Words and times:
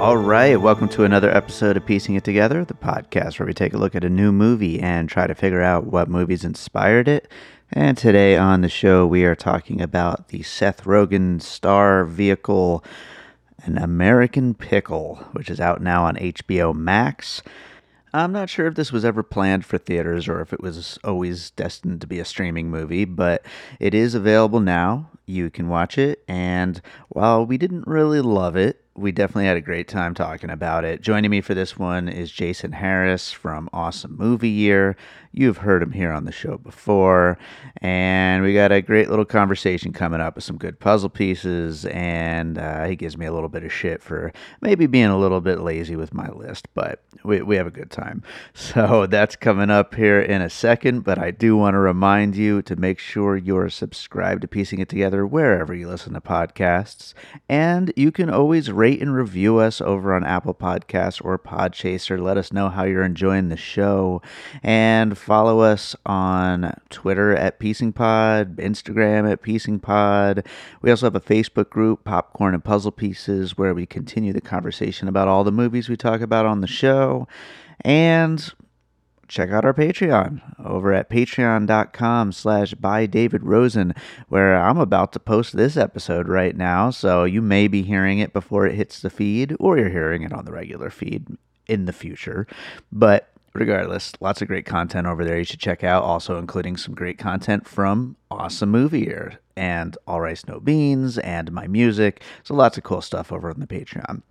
All 0.00 0.16
right, 0.16 0.58
welcome 0.58 0.88
to 0.88 1.04
another 1.04 1.30
episode 1.30 1.76
of 1.76 1.84
Piecing 1.84 2.14
It 2.14 2.24
Together, 2.24 2.64
the 2.64 2.72
podcast 2.72 3.38
where 3.38 3.46
we 3.46 3.52
take 3.52 3.74
a 3.74 3.76
look 3.76 3.94
at 3.94 4.02
a 4.02 4.08
new 4.08 4.32
movie 4.32 4.80
and 4.80 5.10
try 5.10 5.26
to 5.26 5.34
figure 5.34 5.60
out 5.60 5.88
what 5.88 6.08
movies 6.08 6.42
inspired 6.42 7.06
it. 7.06 7.30
And 7.70 7.98
today 7.98 8.34
on 8.34 8.62
the 8.62 8.70
show, 8.70 9.06
we 9.06 9.26
are 9.26 9.34
talking 9.34 9.82
about 9.82 10.28
the 10.28 10.42
Seth 10.42 10.84
Rogen 10.84 11.42
star 11.42 12.06
vehicle, 12.06 12.82
An 13.64 13.76
American 13.76 14.54
Pickle, 14.54 15.16
which 15.32 15.50
is 15.50 15.60
out 15.60 15.82
now 15.82 16.06
on 16.06 16.16
HBO 16.16 16.74
Max. 16.74 17.42
I'm 18.14 18.32
not 18.32 18.48
sure 18.48 18.66
if 18.66 18.76
this 18.76 18.92
was 18.92 19.04
ever 19.04 19.22
planned 19.22 19.66
for 19.66 19.76
theaters 19.76 20.28
or 20.28 20.40
if 20.40 20.54
it 20.54 20.62
was 20.62 20.98
always 21.04 21.50
destined 21.50 22.00
to 22.00 22.06
be 22.06 22.18
a 22.18 22.24
streaming 22.24 22.70
movie, 22.70 23.04
but 23.04 23.44
it 23.78 23.92
is 23.92 24.14
available 24.14 24.60
now. 24.60 25.10
You 25.26 25.50
can 25.50 25.68
watch 25.68 25.98
it, 25.98 26.24
and 26.26 26.80
while 27.10 27.44
we 27.44 27.58
didn't 27.58 27.86
really 27.86 28.22
love 28.22 28.56
it, 28.56 28.82
we 28.96 29.12
definitely 29.12 29.46
had 29.46 29.56
a 29.56 29.62
great 29.62 29.86
time 29.88 30.14
talking 30.14 30.50
about 30.50 30.84
it. 30.84 31.00
Joining 31.00 31.30
me 31.30 31.40
for 31.40 31.54
this 31.54 31.78
one 31.78 32.08
is 32.08 32.30
Jason 32.30 32.72
Harris 32.72 33.30
from 33.30 33.70
Awesome 33.72 34.16
Movie 34.16 34.48
Year. 34.48 34.96
You've 35.32 35.58
heard 35.58 35.80
him 35.80 35.92
here 35.92 36.10
on 36.10 36.24
the 36.24 36.32
show 36.32 36.58
before, 36.58 37.38
and 37.80 38.42
we 38.42 38.52
got 38.52 38.72
a 38.72 38.82
great 38.82 39.08
little 39.08 39.24
conversation 39.24 39.92
coming 39.92 40.20
up 40.20 40.34
with 40.34 40.42
some 40.42 40.58
good 40.58 40.80
puzzle 40.80 41.08
pieces. 41.08 41.86
And 41.86 42.58
uh, 42.58 42.86
he 42.86 42.96
gives 42.96 43.16
me 43.16 43.26
a 43.26 43.32
little 43.32 43.48
bit 43.48 43.62
of 43.62 43.72
shit 43.72 44.02
for 44.02 44.32
maybe 44.60 44.88
being 44.88 45.06
a 45.06 45.18
little 45.18 45.40
bit 45.40 45.60
lazy 45.60 45.94
with 45.94 46.12
my 46.12 46.28
list, 46.30 46.66
but 46.74 47.04
we, 47.22 47.42
we 47.42 47.54
have 47.54 47.68
a 47.68 47.72
good 47.72 47.90
time. 47.90 48.22
So 48.52 49.06
that's 49.06 49.36
coming 49.36 49.70
up 49.70 49.94
here 49.94 50.20
in 50.20 50.42
a 50.42 50.50
second. 50.50 51.00
But 51.00 51.18
I 51.18 51.30
do 51.30 51.56
want 51.56 51.74
to 51.74 51.78
remind 51.78 52.36
you 52.36 52.62
to 52.62 52.76
make 52.76 52.98
sure 52.98 53.36
you're 53.36 53.68
subscribed 53.68 54.42
to 54.42 54.48
Piecing 54.48 54.80
It 54.80 54.88
Together 54.88 55.26
wherever 55.26 55.74
you 55.74 55.88
listen 55.88 56.14
to 56.14 56.20
podcasts, 56.20 57.14
and 57.48 57.92
you 57.96 58.12
can 58.12 58.30
always 58.30 58.70
rate 58.80 59.02
and 59.02 59.14
review 59.14 59.58
us 59.58 59.82
over 59.82 60.14
on 60.14 60.24
Apple 60.24 60.54
Podcasts 60.54 61.22
or 61.22 61.38
Podchaser. 61.38 62.18
Let 62.18 62.38
us 62.38 62.50
know 62.50 62.70
how 62.70 62.84
you're 62.84 63.04
enjoying 63.04 63.50
the 63.50 63.56
show. 63.58 64.22
And 64.62 65.18
follow 65.18 65.60
us 65.60 65.94
on 66.06 66.72
Twitter 66.88 67.36
at 67.36 67.58
Piecing 67.58 67.92
Pod, 67.92 68.56
Instagram 68.56 69.30
at 69.30 69.42
Piecing 69.42 69.80
Pod. 69.80 70.46
We 70.80 70.90
also 70.90 71.04
have 71.04 71.14
a 71.14 71.20
Facebook 71.20 71.68
group, 71.68 72.04
Popcorn 72.04 72.54
and 72.54 72.64
Puzzle 72.64 72.90
Pieces, 72.90 73.58
where 73.58 73.74
we 73.74 73.84
continue 73.84 74.32
the 74.32 74.40
conversation 74.40 75.08
about 75.08 75.28
all 75.28 75.44
the 75.44 75.52
movies 75.52 75.90
we 75.90 75.98
talk 75.98 76.22
about 76.22 76.46
on 76.46 76.62
the 76.62 76.66
show. 76.66 77.28
And 77.84 78.50
check 79.30 79.50
out 79.50 79.64
our 79.64 79.72
Patreon 79.72 80.40
over 80.62 80.92
at 80.92 81.08
patreon.com 81.08 82.32
slash 82.32 82.74
by 82.74 83.06
David 83.06 83.44
Rosen, 83.44 83.94
where 84.28 84.60
I'm 84.60 84.78
about 84.78 85.12
to 85.12 85.20
post 85.20 85.56
this 85.56 85.76
episode 85.76 86.28
right 86.28 86.56
now. 86.56 86.90
So 86.90 87.24
you 87.24 87.40
may 87.40 87.68
be 87.68 87.82
hearing 87.82 88.18
it 88.18 88.32
before 88.32 88.66
it 88.66 88.74
hits 88.74 89.00
the 89.00 89.08
feed, 89.08 89.56
or 89.60 89.78
you're 89.78 89.88
hearing 89.88 90.22
it 90.22 90.32
on 90.32 90.44
the 90.44 90.52
regular 90.52 90.90
feed 90.90 91.26
in 91.66 91.84
the 91.84 91.92
future. 91.92 92.46
But 92.90 93.30
regardless, 93.54 94.12
lots 94.20 94.42
of 94.42 94.48
great 94.48 94.66
content 94.66 95.06
over 95.06 95.24
there 95.24 95.38
you 95.38 95.44
should 95.44 95.60
check 95.60 95.84
out, 95.84 96.02
also 96.02 96.36
including 96.38 96.76
some 96.76 96.94
great 96.94 97.18
content 97.18 97.66
from 97.66 98.16
Awesome 98.30 98.70
Movie 98.70 99.00
Year 99.00 99.38
and 99.56 99.96
All 100.06 100.20
Rice 100.20 100.46
No 100.46 100.58
Beans 100.58 101.18
and 101.18 101.52
my 101.52 101.68
music. 101.68 102.22
So 102.42 102.54
lots 102.54 102.76
of 102.76 102.84
cool 102.84 103.00
stuff 103.00 103.32
over 103.32 103.50
on 103.50 103.60
the 103.60 103.66
Patreon. 103.66 104.22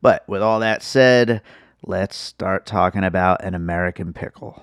But 0.00 0.26
with 0.28 0.42
all 0.42 0.60
that 0.60 0.82
said, 0.82 1.42
let's 1.82 2.16
start 2.16 2.66
talking 2.66 3.04
about 3.04 3.42
an 3.44 3.54
American 3.54 4.12
pickle. 4.12 4.62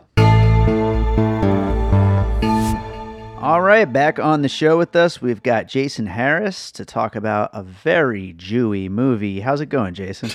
All 3.37 3.61
right, 3.61 3.83
back 3.83 4.19
on 4.19 4.41
the 4.41 4.47
show 4.47 4.77
with 4.77 4.95
us, 4.95 5.21
we've 5.21 5.43
got 5.43 5.67
Jason 5.67 6.05
Harris 6.05 6.71
to 6.71 6.85
talk 6.85 7.15
about 7.15 7.49
a 7.51 7.61
very 7.61 8.33
Jewy 8.33 8.89
movie. 8.89 9.41
How's 9.41 9.59
it 9.59 9.65
going, 9.65 9.93
Jason? 9.93 10.31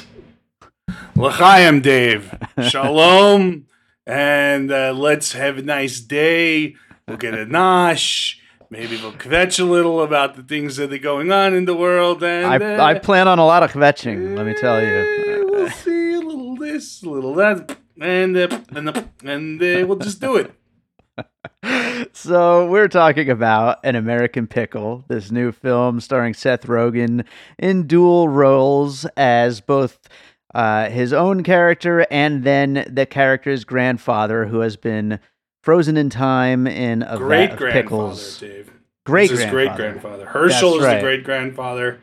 L'chaim, 1.16 1.80
Dave. 1.80 2.34
Shalom, 2.68 3.66
and 4.06 4.70
uh, 4.70 4.92
let's 4.92 5.32
have 5.32 5.56
a 5.56 5.62
nice 5.62 6.00
day. 6.00 6.76
We'll 7.06 7.16
get 7.16 7.32
a 7.32 7.46
nosh. 7.46 8.36
Maybe 8.68 8.96
we'll 8.96 9.12
kvetch 9.12 9.58
a 9.58 9.64
little 9.64 10.02
about 10.02 10.36
the 10.36 10.42
things 10.42 10.76
that 10.76 10.92
are 10.92 10.98
going 10.98 11.32
on 11.32 11.54
in 11.54 11.64
the 11.64 11.74
world. 11.74 12.22
And 12.22 12.62
I, 12.62 12.76
uh, 12.76 12.84
I 12.84 12.98
plan 12.98 13.26
on 13.26 13.38
a 13.38 13.46
lot 13.46 13.62
of 13.62 13.72
kvetching, 13.72 14.36
let 14.36 14.44
me 14.44 14.52
tell 14.52 14.82
you. 14.82 15.37
We'll 15.58 15.70
see 15.70 16.14
a 16.14 16.20
little 16.20 16.56
this, 16.56 17.02
a 17.02 17.08
little 17.08 17.34
that, 17.34 17.76
and 18.00 18.36
uh, 18.36 18.60
and, 18.70 18.88
uh, 18.88 19.02
and 19.24 19.60
uh, 19.60 19.86
we'll 19.86 19.96
just 19.96 20.20
do 20.20 20.36
it. 20.36 20.52
so 22.12 22.68
we're 22.68 22.88
talking 22.88 23.28
about 23.28 23.78
an 23.82 23.96
American 23.96 24.46
Pickle, 24.46 25.04
this 25.08 25.30
new 25.30 25.50
film 25.50 26.00
starring 26.00 26.34
Seth 26.34 26.66
Rogen 26.66 27.24
in 27.58 27.86
dual 27.86 28.28
roles 28.28 29.04
as 29.16 29.60
both 29.60 29.98
uh, 30.54 30.88
his 30.90 31.12
own 31.12 31.42
character 31.42 32.06
and 32.10 32.44
then 32.44 32.86
the 32.88 33.06
character's 33.06 33.64
grandfather, 33.64 34.46
who 34.46 34.60
has 34.60 34.76
been 34.76 35.18
frozen 35.62 35.96
in 35.96 36.08
time 36.08 36.66
in 36.66 37.02
a 37.02 37.16
Great 37.18 37.50
vat 37.50 37.62
of 37.62 37.72
pickles. 37.72 38.38
Dave. 38.38 38.70
Great 39.04 39.30
is 39.30 39.44
great 39.46 39.74
grandfather. 39.74 40.26
Herschel 40.26 40.72
That's 40.72 40.80
is 40.80 40.86
right. 40.86 40.94
the 40.96 41.00
great 41.00 41.24
grandfather. 41.24 41.98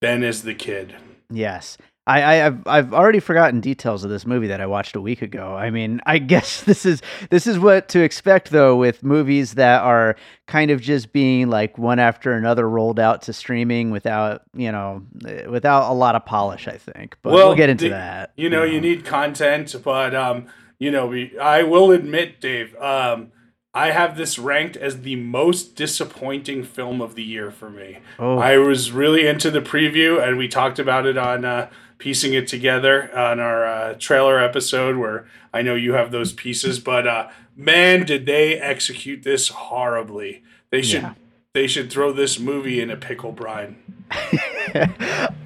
Ben 0.00 0.22
is 0.22 0.42
the 0.42 0.54
kid. 0.54 0.94
Yes. 1.30 1.78
I, 2.06 2.22
I 2.22 2.46
I've 2.46 2.66
I've 2.66 2.94
already 2.94 3.20
forgotten 3.20 3.60
details 3.60 4.04
of 4.04 4.10
this 4.10 4.26
movie 4.26 4.48
that 4.48 4.60
I 4.60 4.66
watched 4.66 4.94
a 4.94 5.00
week 5.00 5.22
ago. 5.22 5.54
I 5.56 5.70
mean, 5.70 6.00
I 6.06 6.18
guess 6.18 6.62
this 6.62 6.84
is 6.84 7.02
this 7.30 7.46
is 7.46 7.58
what 7.58 7.88
to 7.90 8.00
expect 8.00 8.50
though 8.50 8.76
with 8.76 9.02
movies 9.02 9.54
that 9.54 9.82
are 9.82 10.16
kind 10.46 10.70
of 10.70 10.80
just 10.80 11.12
being 11.12 11.48
like 11.48 11.78
one 11.78 11.98
after 11.98 12.32
another 12.32 12.68
rolled 12.68 13.00
out 13.00 13.22
to 13.22 13.32
streaming 13.32 13.90
without, 13.90 14.42
you 14.54 14.70
know, 14.70 15.02
eh, 15.26 15.46
without 15.46 15.90
a 15.90 15.94
lot 15.94 16.14
of 16.14 16.26
polish, 16.26 16.68
I 16.68 16.76
think. 16.76 17.16
But 17.22 17.32
we'll 17.32 17.54
get 17.54 17.70
into 17.70 17.88
that. 17.88 18.32
You 18.36 18.50
know, 18.50 18.64
you 18.64 18.80
need 18.80 19.04
content, 19.04 19.74
but 19.82 20.14
um, 20.14 20.46
you 20.78 20.90
know, 20.90 21.06
we 21.06 21.38
I 21.38 21.62
will 21.62 21.90
admit, 21.90 22.40
Dave, 22.40 22.76
um, 22.76 23.32
I 23.72 23.90
have 23.90 24.16
this 24.16 24.38
ranked 24.38 24.76
as 24.76 25.00
the 25.00 25.16
most 25.16 25.74
disappointing 25.74 26.62
film 26.62 27.00
of 27.00 27.16
the 27.16 27.24
year 27.24 27.50
for 27.50 27.68
me. 27.68 27.98
Oh. 28.20 28.38
I 28.38 28.56
was 28.58 28.92
really 28.92 29.26
into 29.26 29.50
the 29.50 29.60
preview, 29.60 30.22
and 30.22 30.38
we 30.38 30.46
talked 30.46 30.78
about 30.78 31.06
it 31.06 31.18
on 31.18 31.44
uh, 31.44 31.70
piecing 31.98 32.34
it 32.34 32.46
together 32.48 33.14
on 33.16 33.40
our 33.40 33.64
uh, 33.64 33.94
trailer 33.98 34.38
episode, 34.38 34.96
where 34.96 35.26
I 35.52 35.62
know 35.62 35.74
you 35.74 35.92
have 35.94 36.10
those 36.10 36.32
pieces. 36.32 36.78
But 36.80 37.06
uh, 37.06 37.28
man, 37.56 38.04
did 38.06 38.26
they 38.26 38.54
execute 38.58 39.22
this 39.22 39.48
horribly! 39.48 40.42
They 40.70 40.82
should 40.82 41.02
Yeah. 41.02 41.14
they 41.54 41.66
should 41.66 41.90
throw 41.90 42.12
this 42.12 42.38
movie 42.38 42.80
in 42.80 42.90
a 42.90 42.96
pickle 42.96 43.32
brine. 43.32 43.76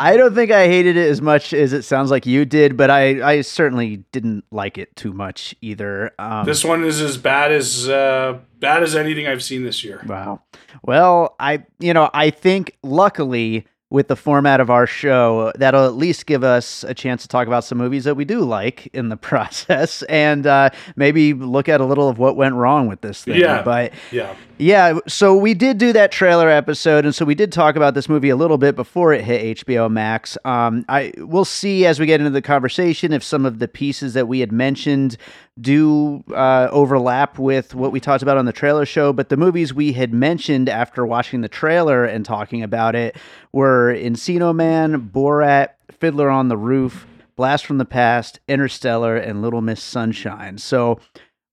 I 0.00 0.16
don't 0.16 0.34
think 0.34 0.50
I 0.50 0.66
hated 0.66 0.96
it 0.96 1.08
as 1.08 1.20
much 1.20 1.52
as 1.52 1.72
it 1.72 1.82
sounds 1.82 2.10
like 2.10 2.26
you 2.26 2.44
did, 2.44 2.76
but 2.76 2.90
I, 2.90 3.22
I 3.36 3.40
certainly 3.42 3.98
didn't 4.12 4.44
like 4.50 4.78
it 4.78 4.94
too 4.96 5.12
much 5.12 5.54
either. 5.60 6.12
Um, 6.18 6.44
This 6.46 6.64
one 6.64 6.84
is 6.84 7.00
as 7.00 7.16
bad 7.18 7.52
as 7.52 7.88
uh, 7.88 8.38
bad 8.60 8.82
as 8.82 8.94
anything 8.94 9.26
I've 9.26 9.42
seen 9.42 9.64
this 9.64 9.84
year. 9.84 10.02
Wow. 10.06 10.42
Well, 10.82 11.34
I 11.38 11.64
you 11.78 11.92
know, 11.94 12.10
I 12.14 12.30
think 12.30 12.76
luckily 12.82 13.66
with 13.90 14.08
the 14.08 14.16
format 14.16 14.60
of 14.60 14.68
our 14.68 14.86
show, 14.86 15.50
that'll 15.56 15.86
at 15.86 15.94
least 15.94 16.26
give 16.26 16.44
us 16.44 16.84
a 16.84 16.92
chance 16.92 17.22
to 17.22 17.28
talk 17.28 17.46
about 17.46 17.64
some 17.64 17.78
movies 17.78 18.04
that 18.04 18.14
we 18.16 18.24
do 18.26 18.40
like 18.40 18.86
in 18.92 19.08
the 19.08 19.16
process, 19.28 20.02
and 20.04 20.46
uh, 20.46 20.68
maybe 20.96 21.32
look 21.32 21.68
at 21.70 21.80
a 21.80 21.84
little 21.84 22.08
of 22.08 22.18
what 22.18 22.36
went 22.36 22.54
wrong 22.54 22.86
with 22.86 23.00
this 23.00 23.24
thing. 23.24 23.40
Yeah. 23.40 23.62
But 23.62 23.92
Yeah. 24.12 24.34
yeah, 24.58 24.98
so 25.06 25.34
we 25.36 25.54
did 25.54 25.78
do 25.78 25.92
that 25.94 26.12
trailer 26.12 26.50
episode, 26.50 27.06
and 27.06 27.14
so 27.14 27.24
we 27.24 27.34
did 27.34 27.50
talk 27.50 27.76
about 27.76 27.94
this 27.94 28.08
movie 28.10 28.28
a 28.28 28.36
little 28.36 28.58
bit 28.58 28.76
before 28.76 29.14
it 29.14 29.24
hit 29.24 29.58
HBO 29.64 29.90
Max. 29.90 30.36
Um, 30.44 30.84
I 30.88 31.12
we'll 31.16 31.46
see 31.46 31.86
as 31.86 31.98
we 31.98 32.04
get 32.04 32.20
into 32.20 32.30
the 32.30 32.42
conversation 32.42 33.12
if 33.12 33.24
some 33.24 33.46
of 33.46 33.58
the 33.58 33.68
pieces 33.68 34.12
that 34.14 34.28
we 34.28 34.40
had 34.40 34.52
mentioned 34.52 35.16
do 35.60 36.22
uh, 36.34 36.68
overlap 36.70 37.38
with 37.38 37.74
what 37.74 37.92
we 37.92 38.00
talked 38.00 38.22
about 38.22 38.36
on 38.36 38.44
the 38.44 38.52
trailer 38.52 38.86
show. 38.86 39.12
But 39.12 39.28
the 39.28 39.36
movies 39.36 39.74
we 39.74 39.92
had 39.92 40.12
mentioned 40.12 40.68
after 40.68 41.04
watching 41.04 41.40
the 41.40 41.48
trailer 41.48 42.04
and 42.04 42.24
talking 42.24 42.62
about 42.62 42.94
it 42.94 43.16
were 43.52 43.94
Encino 43.94 44.54
Man, 44.54 45.10
Borat, 45.12 45.70
Fiddler 45.90 46.30
on 46.30 46.48
the 46.48 46.56
Roof, 46.56 47.06
Blast 47.36 47.66
from 47.66 47.78
the 47.78 47.84
Past, 47.84 48.40
Interstellar, 48.48 49.16
and 49.16 49.42
Little 49.42 49.62
Miss 49.62 49.82
Sunshine. 49.82 50.58
So. 50.58 51.00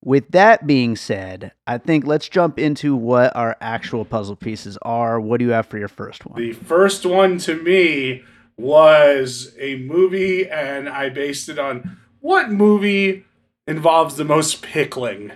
With 0.03 0.29
that 0.33 0.67
being 0.67 0.95
said, 0.95 1.51
I 1.65 1.79
think 1.79 2.05
let's 2.05 2.29
jump 2.29 2.59
into 2.59 2.95
what 2.95 3.35
our 3.35 3.57
actual 3.59 4.05
puzzle 4.05 4.35
pieces 4.35 4.77
are. 4.83 5.19
What 5.19 5.39
do 5.39 5.45
you 5.45 5.51
have 5.51 5.65
for 5.65 5.79
your 5.79 5.87
first 5.87 6.27
one? 6.27 6.39
The 6.39 6.51
first 6.51 7.07
one 7.07 7.39
to 7.39 7.55
me 7.55 8.23
was 8.55 9.55
a 9.57 9.77
movie, 9.77 10.47
and 10.47 10.87
I 10.87 11.09
based 11.09 11.49
it 11.49 11.57
on 11.57 11.97
what 12.19 12.51
movie 12.51 13.25
involves 13.67 14.15
the 14.15 14.25
most 14.25 14.61
pickling. 14.61 15.31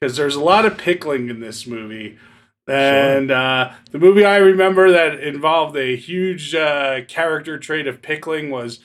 Because 0.00 0.16
there's 0.16 0.36
a 0.36 0.40
lot 0.40 0.64
of 0.64 0.78
pickling 0.78 1.28
in 1.28 1.40
this 1.40 1.66
movie. 1.66 2.18
And 2.68 3.30
uh, 3.30 3.72
the 3.90 3.98
movie 3.98 4.24
I 4.24 4.36
remember 4.36 4.90
that 4.90 5.20
involved 5.20 5.76
a 5.76 5.96
huge 5.96 6.54
uh, 6.54 7.00
character 7.08 7.58
trait 7.58 7.86
of 7.86 8.02
pickling 8.02 8.50
was 8.50 8.80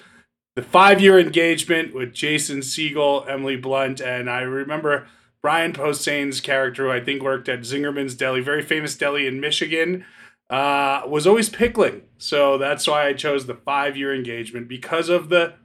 the 0.56 0.62
five 0.62 1.02
year 1.02 1.20
engagement 1.20 1.94
with 1.94 2.14
Jason 2.14 2.60
Segel, 2.60 3.28
Emily 3.28 3.58
Blunt, 3.58 4.00
and 4.00 4.30
I 4.30 4.42
remember 4.42 5.08
Brian 5.42 5.74
Posehn's 5.74 6.40
character, 6.40 6.86
who 6.86 6.92
I 6.92 7.04
think 7.04 7.22
worked 7.22 7.50
at 7.50 7.62
Zingerman's 7.62 8.16
Deli, 8.16 8.40
very 8.40 8.62
famous 8.62 8.96
deli 8.96 9.28
in 9.28 9.42
Michigan, 9.42 10.06
uh, 10.50 11.02
was 11.06 11.28
always 11.28 11.50
pickling. 11.50 12.04
So 12.18 12.58
that's 12.58 12.88
why 12.88 13.08
I 13.08 13.14
chose 13.14 13.46
the 13.46 13.56
five 13.56 13.98
year 13.98 14.16
engagement 14.16 14.70
because 14.70 15.10
of 15.10 15.28
the 15.28 15.56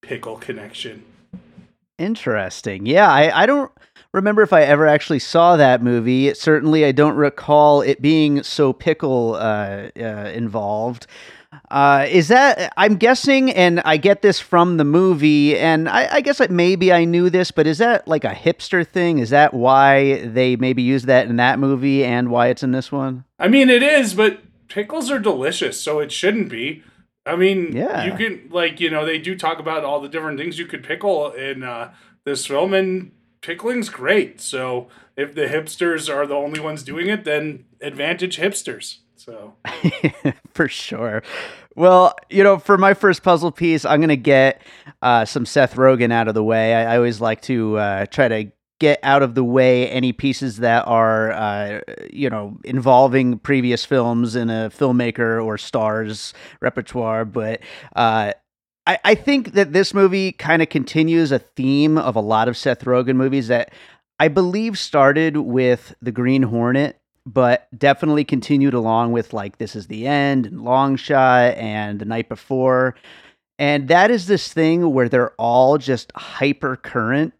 pickle 0.00 0.36
connection. 0.36 1.04
Interesting. 1.98 2.86
Yeah, 2.86 3.10
I, 3.10 3.42
I 3.42 3.46
don't 3.46 3.72
remember 4.12 4.42
if 4.42 4.52
I 4.52 4.62
ever 4.62 4.86
actually 4.86 5.18
saw 5.18 5.56
that 5.56 5.82
movie. 5.82 6.32
Certainly, 6.34 6.84
I 6.84 6.92
don't 6.92 7.16
recall 7.16 7.82
it 7.82 8.00
being 8.00 8.42
so 8.42 8.72
pickle 8.72 9.34
uh, 9.34 9.88
uh, 9.98 10.30
involved. 10.32 11.06
Uh, 11.70 12.06
is 12.08 12.28
that 12.28 12.72
I'm 12.76 12.96
guessing, 12.96 13.50
and 13.50 13.80
I 13.80 13.96
get 13.96 14.22
this 14.22 14.38
from 14.38 14.76
the 14.76 14.84
movie, 14.84 15.56
and 15.58 15.88
I, 15.88 16.16
I 16.16 16.20
guess 16.20 16.38
that 16.38 16.50
maybe 16.50 16.92
I 16.92 17.04
knew 17.04 17.30
this, 17.30 17.50
but 17.50 17.66
is 17.66 17.78
that 17.78 18.06
like 18.06 18.24
a 18.24 18.34
hipster 18.34 18.86
thing? 18.86 19.18
Is 19.18 19.30
that 19.30 19.54
why 19.54 20.26
they 20.26 20.56
maybe 20.56 20.82
used 20.82 21.06
that 21.06 21.26
in 21.26 21.36
that 21.36 21.58
movie 21.58 22.04
and 22.04 22.30
why 22.30 22.48
it's 22.48 22.62
in 22.62 22.72
this 22.72 22.92
one? 22.92 23.24
I 23.38 23.48
mean, 23.48 23.70
it 23.70 23.82
is, 23.82 24.14
but 24.14 24.40
pickles 24.68 25.10
are 25.10 25.18
delicious, 25.18 25.80
so 25.80 26.00
it 26.00 26.12
shouldn't 26.12 26.50
be. 26.50 26.82
I 27.28 27.36
mean, 27.36 27.76
Yeah. 27.76 28.04
you 28.06 28.14
can 28.14 28.48
like 28.50 28.80
you 28.80 28.90
know 28.90 29.04
they 29.04 29.18
do 29.18 29.36
talk 29.36 29.58
about 29.58 29.84
all 29.84 30.00
the 30.00 30.08
different 30.08 30.38
things 30.38 30.58
you 30.58 30.66
could 30.66 30.82
pickle 30.82 31.30
in 31.32 31.62
uh, 31.62 31.92
this 32.24 32.46
film, 32.46 32.74
and 32.74 33.12
pickling's 33.40 33.88
great. 33.90 34.40
So 34.40 34.88
if 35.16 35.34
the 35.34 35.42
hipsters 35.46 36.12
are 36.12 36.26
the 36.26 36.34
only 36.34 36.60
ones 36.60 36.82
doing 36.82 37.08
it, 37.08 37.24
then 37.24 37.64
advantage 37.80 38.38
hipsters. 38.38 38.98
So 39.16 39.54
for 40.54 40.68
sure. 40.68 41.22
Well, 41.74 42.14
you 42.30 42.42
know, 42.42 42.58
for 42.58 42.76
my 42.78 42.94
first 42.94 43.22
puzzle 43.22 43.52
piece, 43.52 43.84
I'm 43.84 44.00
going 44.00 44.08
to 44.08 44.16
get 44.16 44.60
uh, 45.02 45.24
some 45.24 45.46
Seth 45.46 45.76
Rogen 45.76 46.12
out 46.12 46.26
of 46.26 46.34
the 46.34 46.42
way. 46.42 46.74
I, 46.74 46.94
I 46.94 46.96
always 46.96 47.20
like 47.20 47.40
to 47.42 47.78
uh, 47.78 48.06
try 48.06 48.26
to 48.28 48.50
get 48.78 49.00
out 49.02 49.22
of 49.22 49.34
the 49.34 49.44
way 49.44 49.88
any 49.88 50.12
pieces 50.12 50.58
that 50.58 50.86
are, 50.86 51.32
uh, 51.32 51.80
you 52.10 52.30
know, 52.30 52.58
involving 52.64 53.38
previous 53.38 53.84
films 53.84 54.36
in 54.36 54.50
a 54.50 54.70
filmmaker 54.70 55.44
or 55.44 55.58
star's 55.58 56.32
repertoire. 56.60 57.24
But 57.24 57.60
uh, 57.96 58.32
I, 58.86 58.98
I 59.04 59.14
think 59.14 59.52
that 59.52 59.72
this 59.72 59.92
movie 59.92 60.32
kind 60.32 60.62
of 60.62 60.68
continues 60.68 61.32
a 61.32 61.40
theme 61.40 61.98
of 61.98 62.16
a 62.16 62.20
lot 62.20 62.48
of 62.48 62.56
Seth 62.56 62.84
Rogen 62.84 63.16
movies 63.16 63.48
that 63.48 63.72
I 64.20 64.28
believe 64.28 64.78
started 64.78 65.36
with 65.36 65.94
The 66.00 66.12
Green 66.12 66.42
Hornet 66.42 66.98
but 67.28 67.68
definitely 67.76 68.24
continued 68.24 68.72
along 68.72 69.12
with 69.12 69.34
like 69.34 69.58
This 69.58 69.76
Is 69.76 69.86
the 69.86 70.06
End 70.06 70.46
and 70.46 70.62
Long 70.62 70.96
Shot 70.96 71.56
and 71.56 71.98
The 71.98 72.06
Night 72.06 72.28
Before. 72.28 72.94
And 73.58 73.88
that 73.88 74.10
is 74.10 74.26
this 74.26 74.52
thing 74.52 74.92
where 74.94 75.08
they're 75.08 75.32
all 75.32 75.76
just 75.76 76.10
hyper 76.14 76.76
current 76.76 77.34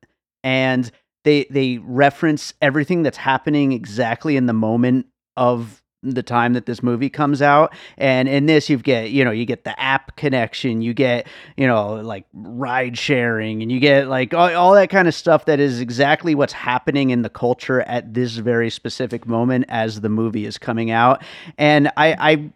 and 0.44 0.90
they 1.28 1.44
they 1.50 1.78
reference 1.78 2.54
everything 2.62 3.02
that's 3.02 3.19
happening 3.19 3.72
exactly 3.72 4.36
in 4.36 4.46
the 4.46 4.54
moment 4.54 5.06
of 5.36 5.82
the 6.02 6.22
time 6.22 6.52
that 6.52 6.64
this 6.64 6.80
movie 6.82 7.10
comes 7.10 7.42
out. 7.42 7.75
And 7.98 8.28
in 8.28 8.46
this 8.46 8.70
you 8.70 8.78
get 8.78 9.10
you 9.10 9.25
know 9.25 9.30
you 9.30 9.44
get 9.44 9.64
the 9.64 9.78
app 9.78 10.16
connection 10.16 10.80
you 10.80 10.94
get 10.94 11.26
you 11.56 11.66
know 11.66 11.96
like 11.96 12.25
ride 12.32 12.96
sharing 12.96 13.62
and 13.62 13.70
you 13.70 13.78
get 13.78 14.08
like 14.08 14.32
all, 14.32 14.54
all 14.54 14.75
that 14.75 14.88
kind 14.88 15.06
of 15.06 15.14
stuff 15.14 15.44
that 15.44 15.60
is 15.60 15.80
exactly 15.80 16.34
what's 16.34 16.54
happening 16.54 17.10
in 17.10 17.22
the 17.22 17.28
culture 17.28 17.82
at 17.82 18.14
this 18.14 18.36
very 18.36 18.70
specific 18.70 19.26
moment 19.26 19.66
as 19.69 20.00
the 20.00 20.08
movie 20.08 20.46
is 20.46 20.56
coming 20.56 20.90
out. 20.90 21.22
And 21.58 21.88
i 21.96 22.16
i 22.19 22.52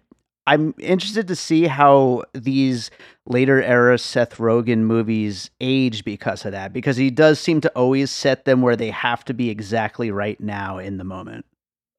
i'm 0.46 0.74
interested 0.78 1.28
to 1.28 1.36
see 1.36 1.66
how 1.66 2.22
these 2.32 2.90
later 3.26 3.62
era 3.62 3.98
Seth 3.98 4.38
Rogen 4.38 4.80
movies 4.80 5.50
age 5.60 6.04
because 6.04 6.44
of 6.44 6.52
that 6.52 6.72
because 6.72 6.96
he 6.96 7.10
does 7.10 7.38
seem 7.38 7.60
to 7.60 7.70
always 7.70 8.10
set 8.10 8.44
them 8.44 8.62
where 8.62 8.76
they 8.76 8.90
have 8.90 9.24
to 9.26 9.34
be 9.34 9.48
exactly 9.48 10.10
right 10.10 10.40
now 10.40 10.78
in 10.78 10.98
the 10.98 11.04
moment 11.04 11.44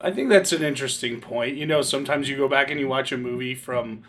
I 0.04 0.12
think 0.12 0.30
that's 0.30 0.52
an 0.52 0.62
interesting 0.64 1.22
point. 1.22 1.56
You 1.56 1.66
know, 1.66 1.82
sometimes 1.82 2.28
you 2.28 2.36
go 2.36 2.50
back 2.50 2.70
and 2.70 2.78
you 2.78 2.90
watch 2.90 3.14
a 3.14 3.18
movie 3.18 3.56
from 3.56 4.04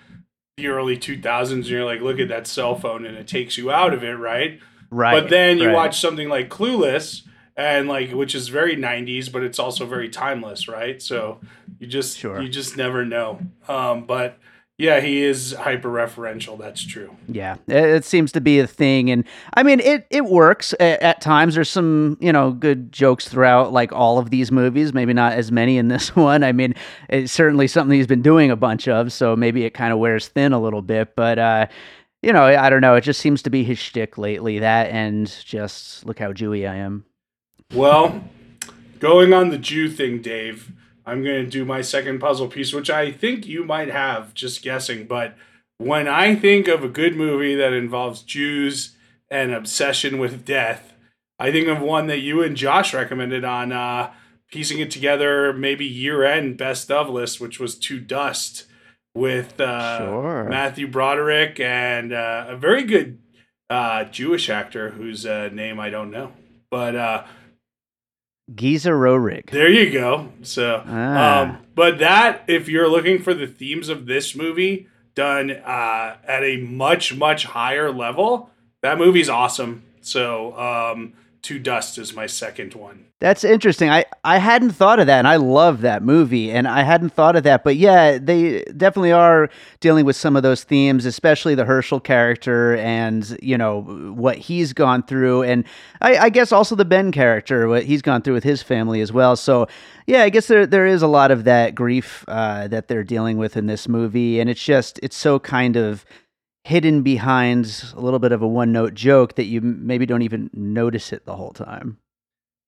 the 0.56 0.66
early 0.66 0.98
2000s 0.98 1.52
and 1.52 1.66
you're 1.66 1.84
like, 1.84 2.00
look 2.00 2.19
at 2.19 2.28
that 2.28 2.48
cell 2.48 2.75
phone, 2.75 3.06
and 3.06 3.16
it 3.16 3.28
takes 3.28 3.56
you 3.56 3.70
out 3.70 3.94
of 3.94 4.02
it, 4.02 4.14
right? 4.14 4.58
right 4.90 5.20
But 5.20 5.30
then 5.30 5.58
you 5.58 5.69
right. 5.69 5.75
watch 5.75 6.00
something 6.00 6.28
like 6.28 6.48
Clueless, 6.48 7.22
and 7.56 7.88
like 7.88 8.10
which 8.10 8.34
is 8.34 8.48
very 8.48 8.76
90s, 8.76 9.30
but 9.30 9.44
it's 9.44 9.60
also 9.60 9.87
very 9.87 10.08
timeless, 10.08 10.66
right? 10.66 11.00
So 11.00 11.40
you 11.79 11.87
just 11.87 12.19
Sure. 12.19 12.41
you 12.41 12.49
just 12.49 12.76
never 12.76 13.05
know. 13.05 13.41
Um, 13.69 14.05
but 14.06 14.38
yeah, 14.76 15.00
he 15.00 15.23
is 15.23 15.53
hyper 15.53 15.88
referential. 15.88 16.59
That's 16.59 16.85
true. 16.85 17.17
Yeah, 17.29 17.56
it, 17.69 17.85
it 17.85 18.05
seems 18.05 18.32
to 18.32 18.41
be 18.41 18.59
a 18.59 18.67
thing, 18.67 19.09
and 19.09 19.25
I 19.55 19.62
mean, 19.62 19.79
it 19.79 20.06
it 20.11 20.25
works 20.25 20.75
at, 20.81 21.00
at 21.00 21.21
times. 21.21 21.55
There's 21.55 21.71
some 21.71 22.17
you 22.21 22.32
know 22.32 22.50
good 22.50 22.91
jokes 22.91 23.29
throughout, 23.29 23.73
like 23.73 23.93
all 23.93 24.19
of 24.19 24.31
these 24.31 24.50
movies. 24.50 24.93
Maybe 24.93 25.12
not 25.12 25.35
as 25.35 25.53
many 25.53 25.79
in 25.79 25.87
this 25.88 26.17
one. 26.17 26.43
I 26.43 26.50
mean, 26.50 26.75
it's 27.09 27.32
certainly 27.32 27.69
something 27.69 27.97
he's 27.97 28.09
been 28.09 28.23
doing 28.23 28.50
a 28.50 28.56
bunch 28.56 28.88
of, 28.88 29.12
so 29.12 29.37
maybe 29.37 29.65
it 29.65 29.71
kind 29.75 29.93
of 29.93 30.00
wears 30.00 30.26
thin 30.26 30.53
a 30.53 30.61
little 30.61 30.82
bit. 30.82 31.15
But 31.15 31.38
uh, 31.38 31.67
you 32.21 32.32
know, 32.32 32.43
I 32.43 32.69
don't 32.69 32.81
know. 32.81 32.97
It 32.97 33.03
just 33.03 33.21
seems 33.21 33.43
to 33.43 33.50
be 33.50 33.62
his 33.62 33.79
shtick 33.79 34.19
lately. 34.19 34.59
That 34.59 34.88
and 34.91 35.33
just 35.45 36.04
look 36.04 36.19
how 36.19 36.33
Jewy 36.33 36.69
I 36.69 36.75
am. 36.76 37.04
Well, 37.73 38.25
going 38.99 39.33
on 39.33 39.50
the 39.50 39.59
Jew 39.59 39.88
thing, 39.88 40.21
Dave, 40.21 40.73
I'm 41.06 41.23
going 41.23 41.44
to 41.44 41.50
do 41.50 41.64
my 41.64 41.82
second 41.82 42.18
puzzle 42.18 42.49
piece, 42.49 42.73
which 42.73 42.90
I 42.90 43.12
think 43.12 43.46
you 43.46 43.64
might 43.64 43.90
have, 43.90 44.34
just 44.34 44.62
guessing. 44.62 45.06
But 45.06 45.37
when 45.78 46.08
I 46.08 46.34
think 46.34 46.68
of 46.68 46.82
a 46.82 46.88
good 46.88 47.16
movie 47.16 47.54
that 47.54 47.73
involves 47.73 48.23
Jews 48.23 48.96
and 49.30 49.52
obsession 49.52 50.18
with 50.18 50.44
death, 50.44 50.94
I 51.38 51.50
think 51.50 51.68
of 51.68 51.80
one 51.80 52.06
that 52.06 52.20
you 52.20 52.42
and 52.42 52.56
Josh 52.56 52.94
recommended 52.94 53.44
on 53.44 53.73
uh, 53.73 54.12
piecing 54.50 54.78
it 54.78 54.90
together, 54.90 55.52
maybe 55.52 55.84
year 55.84 56.25
end 56.25 56.56
best 56.56 56.90
of 56.90 57.11
list, 57.11 57.40
which 57.40 57.58
was 57.58 57.76
To 57.80 58.00
Dust 58.00 58.66
with 59.14 59.61
uh, 59.61 59.99
Sure. 59.99 60.44
Matthew 60.44 60.87
Broderick 60.88 61.61
and 61.61 62.12
uh, 62.12 62.46
a 62.49 62.56
very 62.56 62.84
good 62.84 63.18
uh, 63.68 64.04
Jewish 64.04 64.49
actor 64.49 64.90
whose 64.90 65.26
uh, 65.26 65.50
name 65.52 65.80
I 65.80 65.90
don't 65.90 66.11
know. 66.11 66.32
But 66.70 66.96
Géza 68.52 68.90
Röhrig. 68.92 69.50
there 69.50 69.70
you 69.70 69.90
go. 69.90 70.28
So, 70.42 70.82
Ah. 70.86 71.40
um, 71.42 71.58
but 71.74 71.98
that, 71.98 72.44
if 72.46 72.68
you're 72.68 72.88
looking 72.88 73.18
for 73.18 73.32
the 73.34 73.46
themes 73.46 73.88
of 73.88 74.06
this 74.06 74.36
movie 74.36 74.86
done 75.14 75.50
uh, 75.50 76.16
at 76.26 76.42
a 76.42 76.58
much, 76.58 77.14
much 77.14 77.44
higher 77.46 77.90
level, 77.90 78.50
that 78.82 78.98
movie's 78.98 79.28
awesome. 79.30 79.82
So, 80.02 80.56
um, 80.58 81.14
to 81.44 81.58
Dust 81.58 81.98
is 81.98 82.14
my 82.14 82.26
second 82.26 82.74
one. 82.74 83.04
That's 83.20 83.44
interesting. 83.44 83.90
I, 83.90 84.06
I 84.24 84.38
hadn't 84.38 84.72
thought 84.72 84.98
of 84.98 85.06
that, 85.06 85.18
and 85.18 85.28
I 85.28 85.36
love 85.36 85.82
that 85.82 86.02
movie, 86.02 86.50
and 86.50 86.66
I 86.66 86.82
hadn't 86.82 87.10
thought 87.10 87.36
of 87.36 87.42
that. 87.44 87.64
But 87.64 87.76
yeah, 87.76 88.18
they 88.18 88.62
definitely 88.76 89.12
are 89.12 89.50
dealing 89.80 90.06
with 90.06 90.16
some 90.16 90.36
of 90.36 90.42
those 90.42 90.64
themes, 90.64 91.04
especially 91.04 91.54
the 91.54 91.64
Herschel 91.66 92.00
character 92.00 92.76
and 92.76 93.38
you 93.42 93.58
know 93.58 93.82
what 93.82 94.38
he's 94.38 94.72
gone 94.72 95.02
through, 95.02 95.42
and 95.42 95.64
I, 96.00 96.16
I 96.16 96.28
guess 96.30 96.50
also 96.50 96.74
the 96.74 96.84
Ben 96.84 97.12
character, 97.12 97.68
what 97.68 97.84
he's 97.84 98.02
gone 98.02 98.22
through 98.22 98.34
with 98.34 98.44
his 98.44 98.62
family 98.62 99.00
as 99.00 99.12
well. 99.12 99.36
So 99.36 99.68
yeah, 100.06 100.22
I 100.22 100.30
guess 100.30 100.46
there 100.46 100.66
there 100.66 100.86
is 100.86 101.02
a 101.02 101.08
lot 101.08 101.30
of 101.30 101.44
that 101.44 101.74
grief 101.74 102.24
uh, 102.26 102.68
that 102.68 102.88
they're 102.88 103.04
dealing 103.04 103.36
with 103.36 103.56
in 103.56 103.66
this 103.66 103.86
movie, 103.86 104.40
and 104.40 104.48
it's 104.48 104.64
just 104.64 104.98
it's 105.02 105.16
so 105.16 105.38
kind 105.38 105.76
of 105.76 106.04
hidden 106.64 107.02
behind 107.02 107.85
a 107.94 108.00
little 108.00 108.18
bit 108.18 108.33
of 108.33 108.42
a 108.42 108.49
one 108.49 108.73
note 108.73 108.94
joke 108.94 109.35
that 109.37 109.44
you 109.44 109.61
maybe 109.61 110.06
don't 110.06 110.23
even 110.23 110.50
notice 110.52 111.12
it 111.12 111.25
the 111.26 111.37
whole 111.37 111.52
time. 111.52 111.99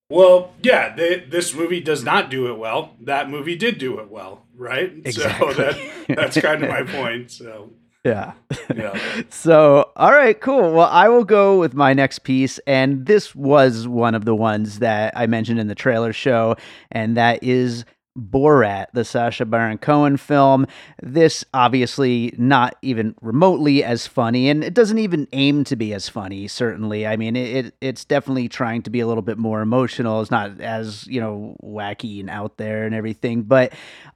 Well, 0.09 0.53
yeah, 0.61 0.95
they, 0.95 1.19
this 1.19 1.53
movie 1.53 1.81
does 1.81 2.03
not 2.03 2.29
do 2.29 2.47
it 2.49 2.57
well. 2.57 2.95
That 3.01 3.29
movie 3.29 3.57
did 3.57 3.77
do 3.77 3.99
it 3.99 4.09
well, 4.09 4.45
right? 4.55 4.93
Exactly. 5.05 5.53
So 5.53 5.61
that, 5.61 5.91
that's 6.07 6.39
kind 6.39 6.63
of 6.63 6.69
my 6.69 6.83
point. 6.99 7.31
So 7.31 7.71
yeah. 8.07 8.33
Yeah. 8.73 9.23
so, 9.29 9.91
all 9.97 10.11
right, 10.11 10.39
cool. 10.39 10.71
Well, 10.71 10.87
I 10.89 11.09
will 11.09 11.25
go 11.25 11.59
with 11.59 11.73
my 11.73 11.93
next 11.93 12.19
piece. 12.19 12.57
And 12.65 13.05
this 13.05 13.35
was 13.35 13.87
one 13.87 14.15
of 14.15 14.23
the 14.23 14.35
ones 14.35 14.79
that 14.79 15.13
I 15.17 15.27
mentioned 15.27 15.59
in 15.59 15.67
the 15.67 15.75
trailer 15.75 16.13
show, 16.13 16.55
and 16.91 17.17
that 17.17 17.43
is 17.43 17.83
Borat, 18.17 18.87
the 18.93 19.05
Sacha 19.05 19.45
Baron 19.45 19.77
Cohen 19.77 20.17
film. 20.17 20.65
This 21.01 21.45
obviously 21.53 22.33
not 22.37 22.75
even 22.81 23.15
remotely 23.21 23.83
as 23.83 24.07
funny, 24.07 24.49
and 24.49 24.63
it 24.63 24.73
doesn't 24.73 24.97
even 24.97 25.27
aim 25.33 25.63
to 25.65 25.75
be 25.75 25.93
as 25.93 26.09
funny. 26.09 26.47
Certainly, 26.47 27.05
I 27.05 27.15
mean, 27.15 27.35
it, 27.35 27.75
it's 27.81 28.05
definitely 28.05 28.49
trying 28.49 28.81
to 28.83 28.89
be 28.89 28.99
a 28.99 29.07
little 29.07 29.21
bit 29.21 29.37
more 29.37 29.61
emotional. 29.61 30.21
It's 30.21 30.31
not 30.31 30.59
as 30.59 31.05
you 31.07 31.21
know 31.21 31.55
wacky 31.63 32.19
and 32.19 32.29
out 32.29 32.57
there 32.57 32.85
and 32.85 32.95
everything, 32.95 33.43
but 33.43 33.73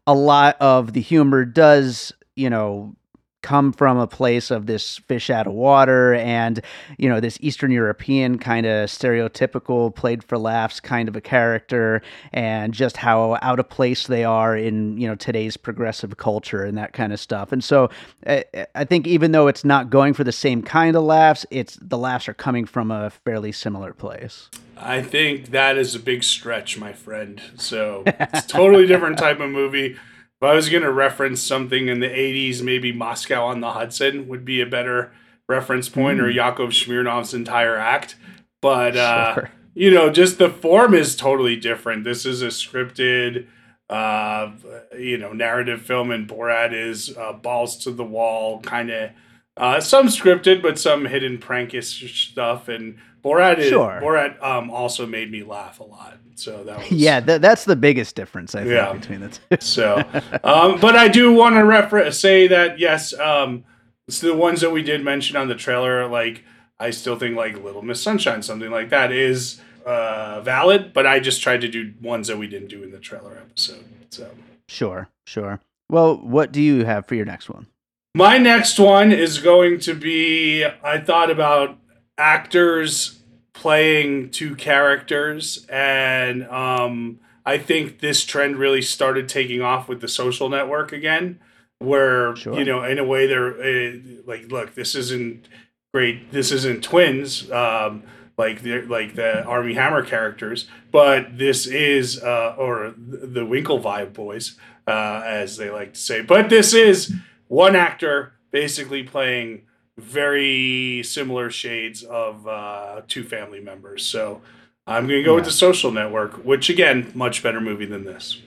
a 0.07 0.13
lot 0.13 0.57
of 0.59 0.93
the 0.93 1.01
humor 1.01 1.45
does 1.45 2.11
you 2.35 2.49
know 2.49 2.95
come 3.41 3.73
from 3.73 3.97
a 3.97 4.07
place 4.07 4.51
of 4.51 4.65
this 4.65 4.97
fish 4.99 5.29
out 5.29 5.47
of 5.47 5.53
water 5.53 6.13
and 6.15 6.61
you 6.97 7.09
know 7.09 7.19
this 7.19 7.37
eastern 7.41 7.71
european 7.71 8.37
kind 8.37 8.65
of 8.65 8.89
stereotypical 8.89 9.93
played 9.93 10.23
for 10.23 10.37
laughs 10.37 10.79
kind 10.79 11.07
of 11.07 11.15
a 11.15 11.21
character 11.21 12.01
and 12.33 12.73
just 12.73 12.97
how 12.97 13.37
out 13.41 13.59
of 13.59 13.69
place 13.69 14.07
they 14.07 14.23
are 14.23 14.55
in 14.55 14.97
you 14.97 15.07
know 15.07 15.15
today's 15.15 15.57
progressive 15.57 16.17
culture 16.17 16.63
and 16.63 16.77
that 16.77 16.93
kind 16.93 17.11
of 17.11 17.19
stuff 17.19 17.51
and 17.51 17.63
so 17.63 17.89
i, 18.27 18.43
I 18.75 18.85
think 18.85 19.07
even 19.07 19.31
though 19.31 19.47
it's 19.47 19.65
not 19.65 19.89
going 19.89 20.13
for 20.13 20.23
the 20.23 20.31
same 20.31 20.61
kind 20.61 20.95
of 20.95 21.03
laughs 21.03 21.45
it's 21.49 21.77
the 21.81 21.97
laughs 21.97 22.29
are 22.29 22.33
coming 22.33 22.65
from 22.65 22.91
a 22.91 23.09
fairly 23.09 23.51
similar 23.51 23.93
place 23.93 24.49
I 24.83 25.03
think 25.03 25.51
that 25.51 25.77
is 25.77 25.93
a 25.93 25.99
big 25.99 26.23
stretch, 26.23 26.79
my 26.79 26.91
friend. 26.91 27.39
So 27.57 28.01
it's 28.07 28.47
totally 28.47 28.87
different 28.87 29.19
type 29.19 29.39
of 29.39 29.51
movie. 29.51 29.95
If 30.41 30.47
I 30.47 30.55
was 30.55 30.69
going 30.69 30.81
to 30.81 30.91
reference 30.91 31.39
something 31.39 31.87
in 31.87 31.99
the 31.99 32.07
80s, 32.07 32.63
maybe 32.63 32.91
Moscow 32.91 33.45
on 33.45 33.59
the 33.59 33.73
Hudson 33.73 34.27
would 34.27 34.43
be 34.43 34.59
a 34.59 34.65
better 34.65 35.11
reference 35.47 35.87
point, 35.87 36.17
mm. 36.17 36.23
or 36.23 36.29
Yakov 36.31 36.69
Smirnoff's 36.69 37.35
entire 37.35 37.77
act. 37.77 38.15
But, 38.59 38.97
uh, 38.97 39.35
sure. 39.35 39.51
you 39.75 39.91
know, 39.91 40.09
just 40.09 40.39
the 40.39 40.49
form 40.49 40.95
is 40.95 41.15
totally 41.15 41.57
different. 41.57 42.05
This 42.05 42.25
is 42.25 42.41
a 42.41 42.47
scripted, 42.47 43.45
uh, 43.87 44.51
you 44.97 45.19
know, 45.19 45.31
narrative 45.31 45.83
film, 45.83 46.09
and 46.09 46.27
Borat 46.27 46.73
is 46.73 47.15
uh, 47.15 47.33
balls 47.33 47.77
to 47.83 47.91
the 47.91 48.03
wall, 48.03 48.61
kind 48.61 48.89
of 48.89 49.11
uh, 49.57 49.79
some 49.79 50.07
scripted, 50.07 50.63
but 50.63 50.79
some 50.79 51.05
hidden 51.05 51.37
prankish 51.37 52.31
stuff. 52.31 52.67
And 52.67 52.97
Borat 53.23 53.59
is, 53.59 53.69
sure. 53.69 53.99
Borat 54.01 54.41
um, 54.43 54.71
also 54.71 55.05
made 55.05 55.29
me 55.29 55.43
laugh 55.43 55.79
a 55.79 55.83
lot. 55.83 56.17
So 56.41 56.63
that 56.63 56.77
was, 56.89 56.91
yeah, 56.91 57.19
th- 57.19 57.41
that's 57.41 57.65
the 57.65 57.75
biggest 57.75 58.15
difference 58.15 58.55
I 58.55 58.61
think 58.61 58.73
yeah. 58.73 58.93
between 58.93 59.21
the 59.21 59.29
two. 59.29 59.41
so, 59.59 59.97
um, 60.43 60.79
but 60.79 60.95
I 60.95 61.07
do 61.07 61.31
want 61.33 61.55
to 61.55 61.63
refer- 61.63 62.09
say 62.11 62.47
that 62.47 62.79
yes, 62.79 63.17
um, 63.19 63.63
so 64.09 64.27
the 64.27 64.35
ones 64.35 64.61
that 64.61 64.71
we 64.71 64.81
did 64.81 65.03
mention 65.03 65.37
on 65.37 65.47
the 65.47 65.55
trailer, 65.55 66.07
like 66.07 66.43
I 66.79 66.89
still 66.89 67.17
think 67.17 67.37
like 67.37 67.63
Little 67.63 67.83
Miss 67.83 68.01
Sunshine, 68.01 68.41
something 68.41 68.71
like 68.71 68.89
that, 68.89 69.11
is 69.11 69.61
uh, 69.85 70.41
valid. 70.41 70.93
But 70.93 71.05
I 71.05 71.19
just 71.19 71.41
tried 71.41 71.61
to 71.61 71.67
do 71.67 71.93
ones 72.01 72.27
that 72.27 72.37
we 72.37 72.47
didn't 72.47 72.69
do 72.69 72.83
in 72.83 72.91
the 72.91 72.99
trailer 72.99 73.37
episode. 73.37 73.85
So 74.09 74.31
sure, 74.67 75.09
sure. 75.25 75.59
Well, 75.89 76.17
what 76.17 76.51
do 76.51 76.61
you 76.61 76.85
have 76.85 77.05
for 77.05 77.15
your 77.15 77.25
next 77.25 77.49
one? 77.49 77.67
My 78.15 78.37
next 78.37 78.79
one 78.79 79.11
is 79.11 79.37
going 79.37 79.79
to 79.81 79.93
be 79.93 80.65
I 80.65 80.99
thought 80.99 81.29
about 81.29 81.77
actors 82.17 83.20
playing 83.53 84.29
two 84.29 84.55
characters 84.55 85.65
and 85.69 86.43
um, 86.47 87.19
I 87.45 87.57
think 87.57 87.99
this 87.99 88.23
trend 88.23 88.57
really 88.57 88.81
started 88.81 89.27
taking 89.27 89.61
off 89.61 89.87
with 89.87 90.01
the 90.01 90.07
social 90.07 90.49
network 90.49 90.91
again 90.91 91.39
where 91.79 92.35
sure. 92.35 92.57
you 92.57 92.63
know 92.63 92.83
in 92.83 92.99
a 92.99 93.03
way 93.03 93.27
they're 93.27 93.61
uh, 93.61 93.97
like 94.25 94.51
look 94.51 94.75
this 94.75 94.95
isn't 94.95 95.47
great 95.93 96.31
this 96.31 96.51
isn't 96.51 96.83
twins 96.83 97.51
um, 97.51 98.03
like 98.37 98.61
the 98.61 98.81
like 98.83 99.15
the 99.15 99.43
Armie 99.43 99.73
Hammer 99.73 100.03
characters 100.03 100.67
but 100.91 101.37
this 101.37 101.67
is 101.67 102.21
uh, 102.23 102.55
or 102.57 102.93
the 102.97 103.45
Winklevi 103.45 104.13
boys 104.13 104.57
uh, 104.87 105.23
as 105.25 105.57
they 105.57 105.69
like 105.69 105.93
to 105.95 105.99
say 105.99 106.21
but 106.21 106.49
this 106.49 106.73
is 106.73 107.13
one 107.47 107.75
actor 107.75 108.33
basically 108.51 109.03
playing 109.03 109.63
very 109.97 111.03
similar 111.03 111.49
shades 111.49 112.03
of 112.03 112.47
uh, 112.47 113.01
two 113.07 113.23
family 113.23 113.59
members. 113.59 114.05
So 114.05 114.41
I'm 114.87 115.07
going 115.07 115.19
to 115.19 115.23
go 115.23 115.31
yeah. 115.31 115.35
with 115.35 115.45
the 115.45 115.51
Social 115.51 115.91
Network, 115.91 116.43
which 116.45 116.69
again, 116.69 117.11
much 117.13 117.43
better 117.43 117.61
movie 117.61 117.85
than 117.85 118.05
this. 118.05 118.41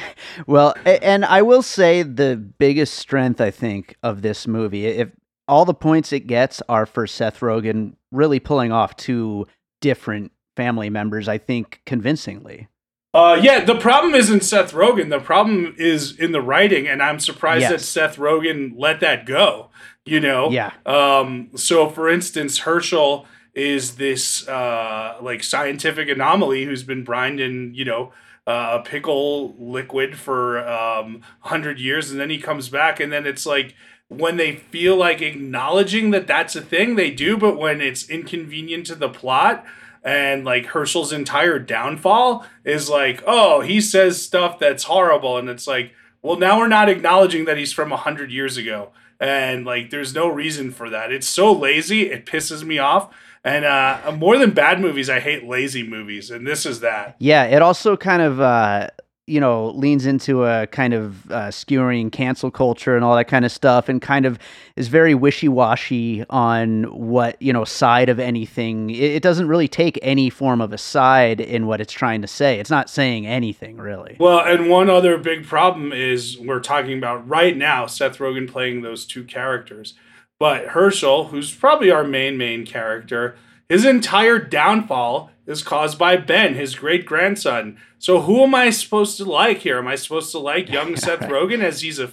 Well, 0.46 0.74
and 0.84 1.24
I 1.24 1.42
will 1.42 1.62
say 1.62 2.02
the 2.02 2.36
biggest 2.36 2.94
strength 2.94 3.40
I 3.40 3.50
think 3.50 3.96
of 4.04 4.22
this 4.22 4.46
movie, 4.46 4.86
if 4.86 5.10
all 5.48 5.64
the 5.64 5.74
points 5.74 6.12
it 6.12 6.28
gets 6.28 6.62
are 6.68 6.86
for 6.86 7.08
Seth 7.08 7.40
Rogen 7.40 7.94
really 8.12 8.38
pulling 8.38 8.70
off 8.70 8.94
two 8.94 9.46
different 9.80 10.30
family 10.56 10.90
members, 10.90 11.28
I 11.28 11.38
think 11.38 11.80
convincingly. 11.86 12.68
Uh, 13.14 13.38
yeah, 13.42 13.64
the 13.64 13.74
problem 13.74 14.14
isn't 14.14 14.44
Seth 14.44 14.72
Rogen. 14.72 15.08
The 15.08 15.20
problem 15.20 15.74
is 15.78 16.18
in 16.18 16.32
the 16.32 16.42
writing, 16.42 16.86
and 16.86 17.02
I'm 17.02 17.18
surprised 17.18 17.62
yes. 17.62 17.70
that 17.70 17.80
Seth 17.80 18.16
Rogen 18.16 18.74
let 18.76 19.00
that 19.00 19.24
go. 19.24 19.70
You 20.04 20.20
know, 20.20 20.50
yeah. 20.50 20.72
Um, 20.86 21.50
so, 21.56 21.88
for 21.88 22.08
instance, 22.08 22.58
Herschel 22.58 23.26
is 23.54 23.96
this 23.96 24.46
uh, 24.46 25.16
like 25.20 25.42
scientific 25.42 26.08
anomaly 26.08 26.64
who's 26.64 26.82
been 26.82 27.04
brined 27.04 27.40
in, 27.40 27.74
you 27.74 27.84
know, 27.84 28.12
uh, 28.46 28.78
a 28.80 28.88
pickle 28.88 29.54
liquid 29.58 30.16
for 30.16 30.66
um, 30.66 31.22
hundred 31.40 31.78
years, 31.78 32.10
and 32.10 32.20
then 32.20 32.30
he 32.30 32.38
comes 32.38 32.68
back, 32.68 33.00
and 33.00 33.12
then 33.12 33.26
it's 33.26 33.44
like 33.44 33.74
when 34.08 34.38
they 34.38 34.56
feel 34.56 34.96
like 34.96 35.20
acknowledging 35.20 36.10
that 36.10 36.26
that's 36.26 36.56
a 36.56 36.62
thing, 36.62 36.96
they 36.96 37.10
do, 37.10 37.36
but 37.36 37.58
when 37.58 37.80
it's 37.80 38.08
inconvenient 38.08 38.86
to 38.86 38.94
the 38.94 39.08
plot 39.08 39.64
and 40.02 40.44
like 40.44 40.66
Herschel's 40.66 41.12
entire 41.12 41.58
downfall 41.58 42.46
is 42.64 42.88
like, 42.88 43.22
oh, 43.26 43.60
he 43.60 43.80
says 43.80 44.22
stuff 44.22 44.58
that's 44.58 44.84
horrible, 44.84 45.36
and 45.36 45.48
it's 45.48 45.66
like, 45.66 45.92
well, 46.22 46.38
now 46.38 46.58
we're 46.58 46.68
not 46.68 46.88
acknowledging 46.88 47.44
that 47.44 47.58
he's 47.58 47.72
from 47.72 47.92
a 47.92 47.96
hundred 47.96 48.32
years 48.32 48.56
ago, 48.56 48.90
and 49.20 49.66
like, 49.66 49.90
there's 49.90 50.14
no 50.14 50.26
reason 50.28 50.70
for 50.70 50.88
that. 50.88 51.12
It's 51.12 51.28
so 51.28 51.52
lazy, 51.52 52.10
it 52.10 52.26
pisses 52.26 52.64
me 52.64 52.78
off. 52.78 53.14
And 53.44 53.64
uh, 53.64 54.12
more 54.16 54.36
than 54.36 54.50
bad 54.50 54.80
movies, 54.80 55.08
I 55.08 55.20
hate 55.20 55.44
lazy 55.44 55.86
movies, 55.86 56.30
and 56.30 56.46
this 56.46 56.66
is 56.66 56.80
that. 56.80 57.16
Yeah, 57.18 57.44
it 57.44 57.62
also 57.62 57.96
kind 57.96 58.20
of 58.20 58.40
uh, 58.40 58.88
you 59.28 59.40
know, 59.40 59.68
leans 59.70 60.06
into 60.06 60.44
a 60.44 60.66
kind 60.68 60.94
of 60.94 61.30
uh, 61.30 61.50
skewering 61.50 62.10
cancel 62.10 62.50
culture 62.50 62.96
and 62.96 63.04
all 63.04 63.14
that 63.16 63.28
kind 63.28 63.44
of 63.44 63.52
stuff, 63.52 63.88
and 63.88 64.00
kind 64.00 64.24
of 64.24 64.38
is 64.76 64.88
very 64.88 65.14
wishy 65.14 65.48
washy 65.48 66.24
on 66.30 66.84
what 66.84 67.40
you 67.40 67.52
know 67.52 67.64
side 67.64 68.08
of 68.08 68.18
anything. 68.18 68.90
It, 68.90 68.96
it, 68.96 69.22
doesn't 69.22 69.48
really 69.48 69.68
take 69.68 69.98
any 70.00 70.30
form 70.30 70.60
of 70.60 70.72
a 70.72 70.78
side 70.78 71.40
in 71.40 71.66
what 71.66 71.80
it's 71.80 71.92
trying 71.92 72.22
to 72.22 72.28
say. 72.28 72.58
It's 72.58 72.70
not 72.70 72.88
saying 72.88 73.26
anything 73.26 73.76
really. 73.76 74.16
Well, 74.18 74.40
and 74.40 74.70
one 74.70 74.88
other 74.88 75.18
big 75.18 75.44
problem 75.44 75.92
is 75.92 76.38
we're 76.38 76.60
talking 76.60 76.96
about 76.96 77.28
right 77.28 77.56
now 77.56 77.86
Seth 77.86 78.18
Rogen 78.18 78.50
playing 78.50 78.82
those 78.82 79.04
two 79.04 79.24
characters, 79.24 79.94
but 80.38 80.68
Herschel, 80.68 81.26
who's 81.26 81.54
probably 81.54 81.90
our 81.90 82.04
main 82.04 82.38
main 82.38 82.64
character, 82.64 83.36
his 83.68 83.84
entire 83.84 84.38
downfall 84.38 85.30
is 85.48 85.62
caused 85.62 85.98
by 85.98 86.16
Ben, 86.16 86.54
his 86.54 86.76
great 86.76 87.04
grandson. 87.06 87.78
So 87.98 88.20
who 88.20 88.44
am 88.44 88.54
I 88.54 88.70
supposed 88.70 89.16
to 89.16 89.24
like 89.24 89.58
here? 89.58 89.78
Am 89.78 89.88
I 89.88 89.96
supposed 89.96 90.30
to 90.32 90.38
like 90.38 90.70
young 90.70 90.94
Seth 91.04 91.20
Rogen 91.20 91.62
as 91.64 91.80
he's 91.80 91.98
a 91.98 92.12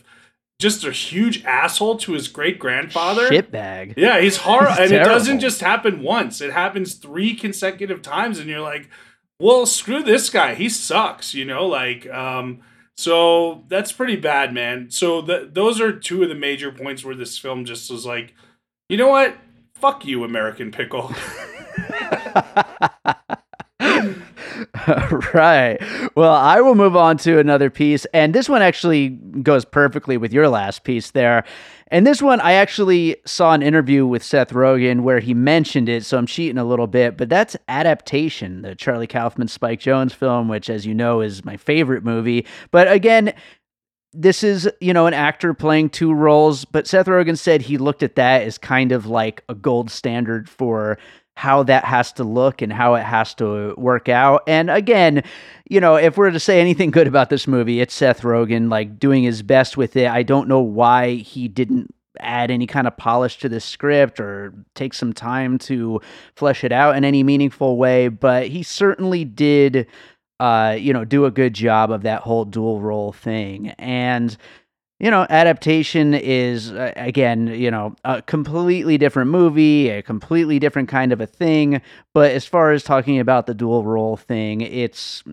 just 0.60 0.86
a 0.86 0.92
huge 0.92 1.44
asshole 1.44 1.98
to 1.98 2.14
his 2.14 2.28
great 2.30 2.58
grandfather? 2.58 3.30
Shitbag. 3.30 3.96
Yeah, 3.98 4.20
he's 4.22 4.38
horrible, 4.38 4.72
and 4.80 4.90
terrible. 4.90 5.12
it 5.12 5.14
doesn't 5.14 5.40
just 5.42 5.62
happen 5.62 6.02
once. 6.02 6.42
It 6.42 6.54
happens 6.54 6.96
three 6.96 7.36
consecutive 7.36 8.02
times, 8.02 8.40
and 8.40 8.50
you're 8.50 8.62
like, 8.62 8.90
well, 9.40 9.66
screw 9.66 10.02
this 10.02 10.30
guy. 10.30 10.56
He 10.56 10.70
sucks. 10.70 11.36
You 11.36 11.46
know, 11.46 11.68
like. 11.68 12.10
um 12.10 12.62
so 12.98 13.66
that's 13.68 13.92
pretty 13.92 14.16
bad, 14.16 14.54
man. 14.54 14.90
So 14.90 15.22
the, 15.22 15.50
those 15.52 15.82
are 15.82 15.92
two 15.92 16.24
of 16.24 16.30
the 16.30 16.36
major 16.36 16.72
points 16.72 17.04
where 17.04 17.14
this 17.14 17.38
film 17.38 17.66
just 17.66 17.92
was 17.92 18.06
like, 18.06 18.34
you 18.88 18.96
know 18.96 19.10
what? 19.10 19.36
Fuck 19.74 20.06
you, 20.06 20.24
American 20.24 20.72
Pickle. 20.72 21.14
right. 25.34 25.78
Well, 26.16 26.34
I 26.34 26.62
will 26.62 26.76
move 26.76 26.96
on 26.96 27.18
to 27.20 27.40
another 27.40 27.70
piece. 27.70 28.06
And 28.14 28.34
this 28.34 28.50
one 28.50 28.62
actually 28.62 29.10
goes 29.10 29.66
perfectly 29.66 30.18
with 30.18 30.34
your 30.34 30.50
last 30.50 30.84
piece 30.84 31.12
there. 31.12 31.46
And 31.90 32.06
this 32.06 32.22
one, 32.22 32.42
I 32.42 32.54
actually 32.54 33.18
saw 33.26 33.54
an 33.54 33.62
interview 33.62 34.08
with 34.08 34.24
Seth 34.24 34.52
Rogen 34.52 35.02
where 35.02 35.20
he 35.20 35.34
mentioned 35.34 35.88
it. 35.88 36.04
So 36.04 36.18
I'm 36.18 36.26
cheating 36.26 36.58
a 36.58 36.66
little 36.66 36.88
bit, 36.88 37.16
but 37.16 37.30
that's 37.30 37.56
Adaptation, 37.68 38.64
the 38.64 38.76
Charlie 38.76 39.08
Kaufman 39.08 39.48
Spike 39.48 39.82
Jonze 39.82 40.14
film, 40.14 40.48
which, 40.48 40.70
as 40.70 40.86
you 40.86 40.96
know, 40.96 41.22
is 41.22 41.46
my 41.46 41.58
favorite 41.58 42.04
movie. 42.04 42.46
But 42.72 42.92
again, 42.92 43.34
this 44.14 44.44
is, 44.44 44.70
you 44.80 44.94
know, 44.94 45.08
an 45.08 45.14
actor 45.14 45.54
playing 45.54 45.90
two 45.90 46.14
roles, 46.14 46.66
but 46.66 46.88
Seth 46.88 47.08
Rogen 47.08 47.38
said 47.38 47.62
he 47.62 47.78
looked 47.78 48.02
at 48.02 48.16
that 48.16 48.44
as 48.44 48.58
kind 48.58 48.92
of 48.92 49.06
like 49.06 49.44
a 49.50 49.54
gold 49.54 49.92
standard 49.92 50.50
for 50.50 50.98
how 51.36 51.64
that 51.64 51.86
has 51.86 52.14
to 52.14 52.24
look 52.24 52.62
and 52.62 52.72
how 52.72 52.96
it 52.96 53.04
has 53.04 53.34
to 53.36 53.74
work 53.78 54.08
out. 54.10 54.44
And 54.48 54.70
again, 54.70 55.24
you 55.70 55.82
know, 55.82 55.96
if 55.96 56.18
we're 56.18 56.32
to 56.32 56.40
say 56.40 56.62
anything 56.62 56.92
good 56.92 57.08
about 57.08 57.30
this 57.30 57.48
movie, 57.48 57.82
it's 57.82 57.94
Seth 57.94 58.22
Rogen 58.22 58.70
like 58.70 58.98
doing 59.00 59.24
his 59.24 59.42
best 59.42 59.78
with 59.78 59.96
it. 59.96 60.08
I 60.08 60.24
don't 60.24 60.48
know 60.48 60.62
why 60.62 61.16
he 61.16 61.48
didn't 61.48 61.94
add 62.22 62.50
any 62.50 62.66
kind 62.66 62.88
of 62.88 62.96
polish 62.96 63.38
to 63.40 63.50
the 63.50 63.60
script 63.60 64.22
or 64.22 64.54
take 64.74 64.94
some 64.94 65.12
time 65.12 65.58
to 65.58 66.00
flesh 66.36 66.64
it 66.64 66.72
out 66.72 66.96
in 66.96 67.04
any 67.04 67.24
meaningful 67.24 67.78
way, 67.78 68.08
but 68.08 68.48
he 68.48 68.64
certainly 68.64 69.26
did 69.26 69.88
uh, 70.40 70.76
you 70.78 70.92
know, 70.92 71.06
do 71.06 71.26
a 71.26 71.32
good 71.32 71.54
job 71.54 71.92
of 71.92 72.04
that 72.04 72.22
whole 72.22 72.46
dual 72.46 72.82
role 72.82 73.14
thing. 73.14 73.70
And, 73.78 74.36
you 75.00 75.12
know, 75.12 75.28
adaptation 75.30 76.14
is, 76.14 76.72
uh, 76.72 76.94
again, 76.96 77.48
you 77.48 77.70
know, 77.70 77.96
a 78.06 78.22
completely 78.22 78.98
different 78.98 79.30
movie, 79.30 79.90
a 79.90 80.02
completely 80.02 80.58
different 80.58 80.88
kind 80.88 81.12
of 81.12 81.20
a 81.20 81.28
thing. 81.28 81.82
But 82.14 82.32
as 82.32 82.46
far 82.46 82.72
as 82.72 82.84
talking 82.84 83.20
about 83.20 83.46
the 83.46 83.54
dual 83.54 83.84
role 83.84 84.16
thing, 84.16 84.62
it's, 84.62 85.24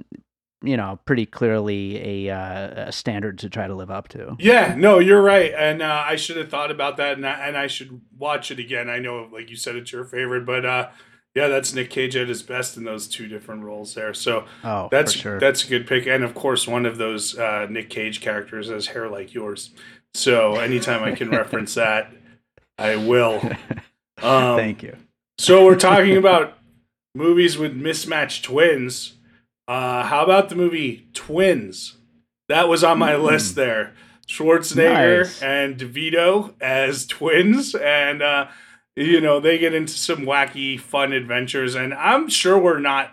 you 0.62 0.76
know, 0.76 0.98
pretty 1.04 1.26
clearly 1.26 2.28
a, 2.28 2.34
uh, 2.34 2.88
a 2.88 2.92
standard 2.92 3.38
to 3.38 3.48
try 3.48 3.68
to 3.68 3.74
live 3.74 3.90
up 3.90 4.08
to. 4.08 4.36
Yeah, 4.40 4.74
no, 4.76 4.98
you're 4.98 5.22
right, 5.22 5.52
and 5.56 5.80
uh, 5.80 6.04
I 6.06 6.16
should 6.16 6.36
have 6.38 6.48
thought 6.48 6.72
about 6.72 6.96
that, 6.96 7.16
and 7.16 7.26
I, 7.26 7.46
and 7.46 7.56
I 7.56 7.68
should 7.68 8.00
watch 8.18 8.50
it 8.50 8.58
again. 8.58 8.90
I 8.90 8.98
know, 8.98 9.28
like 9.32 9.48
you 9.48 9.56
said, 9.56 9.76
it's 9.76 9.92
your 9.92 10.04
favorite, 10.04 10.44
but 10.44 10.66
uh, 10.66 10.88
yeah, 11.34 11.48
that's 11.48 11.74
Nick 11.74 11.90
Cage 11.90 12.14
at 12.16 12.28
his 12.28 12.42
best 12.42 12.76
in 12.76 12.84
those 12.84 13.08
two 13.08 13.26
different 13.26 13.64
roles 13.64 13.94
there. 13.94 14.12
So 14.12 14.44
oh, 14.64 14.88
that's 14.90 15.12
sure. 15.12 15.40
that's 15.40 15.64
a 15.64 15.68
good 15.68 15.86
pick, 15.86 16.06
and 16.06 16.22
of 16.24 16.34
course, 16.34 16.68
one 16.68 16.84
of 16.84 16.98
those 16.98 17.38
uh, 17.38 17.66
Nick 17.70 17.90
Cage 17.90 18.20
characters 18.20 18.68
has 18.68 18.88
hair 18.88 19.08
like 19.08 19.32
yours. 19.32 19.70
So 20.14 20.56
anytime 20.56 21.02
I 21.02 21.12
can 21.12 21.30
reference 21.30 21.74
that, 21.74 22.12
I 22.78 22.96
will. 22.96 23.40
Um, 24.20 24.56
Thank 24.56 24.82
you. 24.84 24.96
so 25.38 25.64
we're 25.64 25.74
talking 25.74 26.16
about 26.16 26.58
movies 27.14 27.58
with 27.58 27.74
mismatched 27.74 28.44
twins. 28.44 29.14
Uh, 29.66 30.04
how 30.04 30.22
about 30.22 30.48
the 30.48 30.54
movie 30.54 31.08
Twins? 31.12 31.96
That 32.48 32.68
was 32.68 32.84
on 32.84 32.98
my 32.98 33.12
mm. 33.12 33.22
list 33.22 33.54
there. 33.54 33.94
Schwarzenegger 34.28 35.22
nice. 35.22 35.42
and 35.42 35.76
DeVito 35.76 36.54
as 36.60 37.06
twins, 37.06 37.74
and 37.74 38.22
uh, 38.22 38.46
you 38.96 39.20
know, 39.20 39.40
they 39.40 39.58
get 39.58 39.74
into 39.74 39.92
some 39.92 40.20
wacky, 40.20 40.78
fun 40.78 41.12
adventures, 41.12 41.74
and 41.74 41.94
I'm 41.94 42.28
sure 42.28 42.58
we're 42.58 42.78
not 42.78 43.12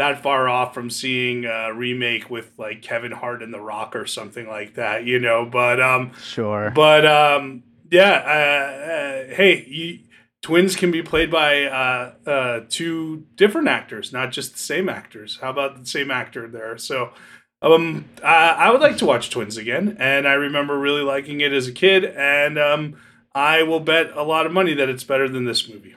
that 0.00 0.22
far 0.22 0.48
off 0.48 0.72
from 0.72 0.88
seeing 0.88 1.44
a 1.44 1.74
remake 1.74 2.30
with 2.30 2.52
like 2.56 2.80
Kevin 2.80 3.12
Hart 3.12 3.42
and 3.42 3.52
The 3.52 3.60
Rock 3.60 3.94
or 3.94 4.06
something 4.06 4.48
like 4.48 4.74
that, 4.76 5.04
you 5.04 5.18
know. 5.18 5.44
But 5.44 5.78
um, 5.80 6.12
sure. 6.22 6.72
But 6.74 7.04
um, 7.04 7.62
yeah. 7.90 8.14
Uh, 8.26 9.30
uh, 9.30 9.34
hey, 9.34 9.66
you, 9.68 9.98
twins 10.40 10.74
can 10.74 10.90
be 10.90 11.02
played 11.02 11.30
by 11.30 11.64
uh, 11.64 12.14
uh, 12.26 12.60
two 12.70 13.26
different 13.36 13.68
actors, 13.68 14.10
not 14.10 14.32
just 14.32 14.54
the 14.54 14.58
same 14.58 14.88
actors. 14.88 15.38
How 15.42 15.50
about 15.50 15.78
the 15.78 15.86
same 15.86 16.10
actor 16.10 16.48
there? 16.48 16.76
So. 16.76 17.12
Um, 17.62 18.06
I, 18.24 18.52
I 18.52 18.70
would 18.70 18.80
like 18.80 18.96
to 18.96 19.04
watch 19.04 19.28
Twins 19.28 19.58
again, 19.58 19.98
and 20.00 20.26
I 20.26 20.32
remember 20.32 20.78
really 20.78 21.02
liking 21.02 21.42
it 21.42 21.52
as 21.52 21.66
a 21.66 21.72
kid. 21.72 22.06
And 22.06 22.58
um, 22.58 22.96
I 23.34 23.62
will 23.62 23.80
bet 23.80 24.16
a 24.16 24.22
lot 24.22 24.46
of 24.46 24.52
money 24.52 24.74
that 24.74 24.88
it's 24.88 25.04
better 25.04 25.28
than 25.28 25.44
this 25.44 25.68
movie. 25.68 25.94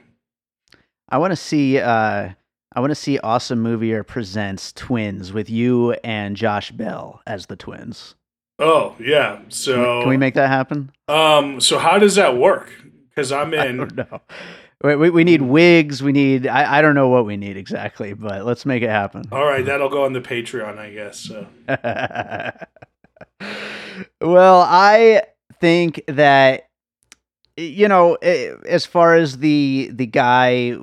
I 1.09 1.17
want 1.17 1.31
to 1.31 1.37
see. 1.37 1.79
Uh, 1.79 2.29
I 2.75 2.79
want 2.79 2.91
to 2.91 2.95
see 2.95 3.19
Awesome 3.19 3.61
Movie 3.61 4.01
presents 4.03 4.73
Twins 4.73 5.31
with 5.31 5.49
you 5.49 5.93
and 6.03 6.35
Josh 6.35 6.71
Bell 6.71 7.21
as 7.27 7.45
the 7.45 7.55
twins. 7.55 8.15
Oh 8.59 8.95
yeah, 8.99 9.39
so 9.49 9.73
can 9.73 9.81
we, 9.81 10.01
can 10.01 10.09
we 10.09 10.17
make 10.17 10.33
that 10.35 10.49
happen? 10.49 10.91
Um, 11.07 11.59
so 11.59 11.77
how 11.77 11.99
does 11.99 12.15
that 12.15 12.37
work? 12.37 12.71
Because 13.09 13.31
I'm 13.31 13.53
in. 13.53 13.81
I 13.81 13.85
know. 13.85 14.21
We, 14.83 14.95
we, 14.95 15.09
we 15.11 15.23
need 15.23 15.41
wigs. 15.41 16.03
We 16.03 16.11
need. 16.11 16.47
I, 16.47 16.79
I 16.79 16.81
don't 16.81 16.95
know 16.95 17.09
what 17.09 17.25
we 17.25 17.37
need 17.37 17.57
exactly, 17.57 18.13
but 18.13 18.45
let's 18.45 18.65
make 18.65 18.83
it 18.83 18.89
happen. 18.89 19.23
All 19.31 19.45
right, 19.45 19.65
that'll 19.65 19.89
go 19.89 20.03
on 20.03 20.13
the 20.13 20.21
Patreon, 20.21 20.77
I 20.77 20.91
guess. 20.91 21.19
So. 21.19 21.47
well, 24.21 24.61
I 24.61 25.23
think 25.61 26.03
that 26.07 26.69
you 27.57 27.87
know, 27.87 28.15
eh, 28.21 28.55
as 28.67 28.85
far 28.85 29.15
as 29.15 29.37
the 29.37 29.89
the 29.93 30.05
guy, 30.05 30.75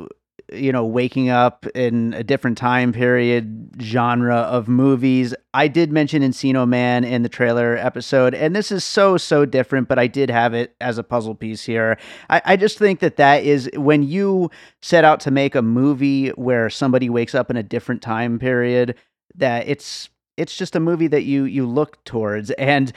you 0.53 0.73
know, 0.73 0.85
waking 0.85 1.29
up 1.29 1.67
in 1.75 2.15
a 2.15 2.23
different 2.23 2.59
time 2.59 2.93
period 2.93 3.71
genre 3.81 4.37
of 4.37 4.69
movies, 4.69 5.35
I 5.53 5.69
did 5.69 5.91
mention 5.91 6.23
Encino 6.23 6.69
Man 6.69 7.05
in 7.05 7.23
the 7.23 7.29
trailer 7.29 7.77
episode, 7.77 8.35
and 8.35 8.55
this 8.55 8.71
is 8.71 8.85
so 8.85 9.17
so 9.17 9.45
different. 9.45 9.89
But 9.89 9.99
I 9.99 10.07
did 10.07 10.31
have 10.31 10.55
it 10.55 10.77
as 10.81 10.99
a 10.99 11.03
puzzle 11.03 11.35
piece 11.35 11.65
here. 11.65 11.99
I, 12.29 12.43
I 12.45 12.57
just 12.57 12.79
think 12.79 13.01
that 13.01 13.17
that 13.17 13.43
is 13.45 13.69
when 13.75 14.03
you 14.03 14.51
set 14.81 15.05
out 15.05 15.21
to 15.21 15.31
make 15.31 15.55
a 15.55 15.63
movie 15.63 16.29
where 16.31 16.71
somebody 16.71 17.11
wakes 17.11 17.35
up 17.35 17.51
in 17.51 17.57
a 17.57 17.63
different 17.63 18.03
time 18.03 18.39
period, 18.39 18.95
that 19.35 19.69
it's 19.69 20.09
it's 20.37 20.57
just 20.57 20.75
a 20.75 20.81
movie 20.81 21.07
that 21.09 21.25
you 21.25 21.45
you 21.45 21.67
look 21.67 22.03
towards 22.05 22.51
and 22.53 22.93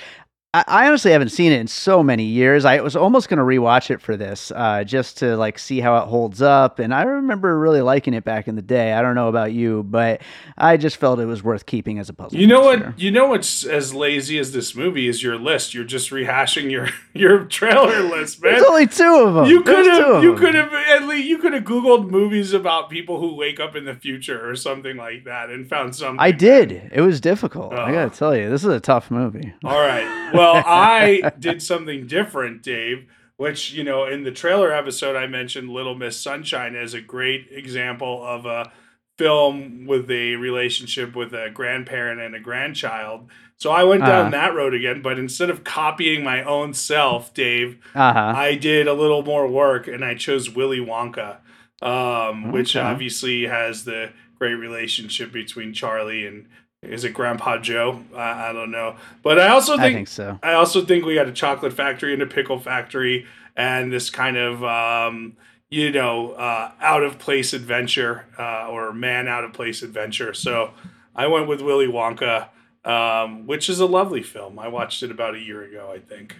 I, 0.55 0.87
honestly 0.87 1.11
haven't 1.11 1.29
seen 1.29 1.51
it 1.51 1.59
in 1.59 1.65
so 1.65 2.03
many 2.03 2.25
years. 2.25 2.63
I 2.63 2.79
was 2.81 2.95
almost 2.95 3.27
going 3.27 3.39
to 3.39 3.43
rewatch 3.43 3.89
it 3.89 3.99
for 3.99 4.15
this, 4.15 4.51
uh, 4.55 4.83
just 4.83 5.17
to 5.17 5.35
like 5.35 5.57
see 5.57 5.79
how 5.79 5.97
it 5.97 6.07
holds 6.07 6.43
up. 6.43 6.77
And 6.77 6.93
I 6.93 7.01
remember 7.03 7.57
really 7.57 7.81
liking 7.81 8.13
it 8.13 8.23
back 8.23 8.47
in 8.47 8.55
the 8.55 8.61
day. 8.61 8.93
I 8.93 9.01
don't 9.01 9.15
know 9.15 9.29
about 9.29 9.51
you, 9.51 9.81
but 9.81 10.21
I 10.55 10.77
just 10.77 10.97
felt 10.97 11.19
it 11.19 11.25
was 11.25 11.43
worth 11.43 11.65
keeping 11.65 11.97
as 11.97 12.07
a 12.07 12.13
puzzle. 12.13 12.39
You 12.39 12.45
know 12.45 12.61
what? 12.61 12.99
You 12.99 13.09
know 13.09 13.29
what's 13.29 13.65
as 13.65 13.95
lazy 13.95 14.37
as 14.37 14.51
this 14.51 14.75
movie 14.75 15.07
is 15.07 15.23
your 15.23 15.39
list. 15.39 15.73
You're 15.73 15.85
just 15.85 16.11
rehashing 16.11 16.69
your 16.69 16.89
your 17.15 17.45
trailer 17.45 18.03
list, 18.03 18.43
man. 18.43 18.53
There's 18.53 18.65
only 18.65 18.85
two 18.85 19.23
of 19.25 19.33
them. 19.33 19.45
You 19.45 19.63
could 19.63 19.87
have 19.87 20.23
you 20.23 20.35
could 20.35 20.53
have 20.53 20.71
at 20.71 21.07
least 21.07 21.27
you 21.27 21.39
could 21.39 21.53
have 21.53 21.63
googled 21.63 22.11
movies 22.11 22.53
about 22.53 22.91
people 22.91 23.19
who 23.19 23.35
wake 23.35 23.59
up 23.59 23.75
in 23.75 23.85
the 23.85 23.95
future 23.95 24.47
or 24.47 24.55
something 24.55 24.97
like 24.97 25.23
that 25.23 25.49
and 25.49 25.67
found 25.67 25.95
something. 25.95 26.19
I 26.19 26.29
did. 26.29 26.91
It 26.93 27.01
was 27.01 27.19
difficult. 27.19 27.73
I 27.73 27.91
gotta 27.91 28.15
tell 28.15 28.37
you, 28.37 28.51
this 28.51 28.63
is 28.63 28.69
a 28.69 28.79
tough 28.79 29.09
movie. 29.09 29.51
All 29.63 29.79
right. 29.79 30.31
Well 30.31 30.42
well, 30.43 30.63
I 30.65 31.31
did 31.39 31.61
something 31.61 32.07
different, 32.07 32.63
Dave. 32.63 33.07
Which 33.35 33.73
you 33.73 33.83
know, 33.83 34.05
in 34.05 34.23
the 34.23 34.31
trailer 34.31 34.71
episode, 34.71 35.15
I 35.15 35.25
mentioned 35.27 35.69
Little 35.69 35.95
Miss 35.95 36.19
Sunshine 36.19 36.75
as 36.75 36.93
a 36.93 37.01
great 37.01 37.47
example 37.51 38.23
of 38.23 38.45
a 38.45 38.71
film 39.17 39.85
with 39.85 40.09
a 40.09 40.35
relationship 40.35 41.15
with 41.15 41.33
a 41.33 41.49
grandparent 41.51 42.19
and 42.21 42.35
a 42.35 42.39
grandchild. 42.39 43.29
So 43.57 43.71
I 43.71 43.83
went 43.83 44.01
down 44.01 44.27
uh 44.27 44.29
that 44.31 44.55
road 44.55 44.73
again, 44.73 45.01
but 45.01 45.19
instead 45.19 45.49
of 45.49 45.63
copying 45.63 46.23
my 46.23 46.43
own 46.43 46.73
self, 46.73 47.33
Dave, 47.33 47.77
uh-huh. 47.93 48.33
I 48.35 48.55
did 48.55 48.87
a 48.87 48.93
little 48.93 49.23
more 49.23 49.47
work 49.47 49.87
and 49.87 50.03
I 50.03 50.15
chose 50.15 50.49
Willy 50.49 50.79
Wonka, 50.79 51.37
um, 51.81 52.45
okay. 52.45 52.51
which 52.51 52.75
obviously 52.75 53.45
has 53.45 53.85
the 53.85 54.11
great 54.37 54.55
relationship 54.55 55.31
between 55.31 55.73
Charlie 55.73 56.25
and 56.25 56.47
is 56.83 57.03
it 57.03 57.13
Grandpa 57.13 57.57
Joe? 57.57 58.03
I, 58.15 58.49
I 58.49 58.53
don't 58.53 58.71
know, 58.71 58.95
but 59.21 59.39
I 59.39 59.49
also 59.49 59.73
think, 59.73 59.83
I 59.83 59.93
think 59.93 60.07
so. 60.07 60.39
I 60.43 60.53
also 60.53 60.83
think 60.83 61.05
we 61.05 61.15
got 61.15 61.27
a 61.27 61.31
chocolate 61.31 61.73
factory 61.73 62.13
and 62.13 62.21
a 62.21 62.27
pickle 62.27 62.59
factory, 62.59 63.25
and 63.55 63.91
this 63.91 64.09
kind 64.09 64.37
of 64.37 64.63
um, 64.63 65.37
you 65.69 65.91
know 65.91 66.31
uh, 66.31 66.71
out 66.79 67.03
of 67.03 67.19
place 67.19 67.53
adventure 67.53 68.25
uh, 68.37 68.67
or 68.67 68.93
man 68.93 69.27
out 69.27 69.43
of 69.43 69.53
place 69.53 69.81
adventure. 69.81 70.33
So 70.33 70.71
I 71.15 71.27
went 71.27 71.47
with 71.47 71.61
Willy 71.61 71.87
Wonka, 71.87 72.49
um, 72.85 73.47
which 73.47 73.69
is 73.69 73.79
a 73.79 73.85
lovely 73.85 74.23
film. 74.23 74.59
I 74.59 74.67
watched 74.67 75.03
it 75.03 75.11
about 75.11 75.35
a 75.35 75.39
year 75.39 75.63
ago, 75.63 75.91
I 75.93 75.99
think. 75.99 76.35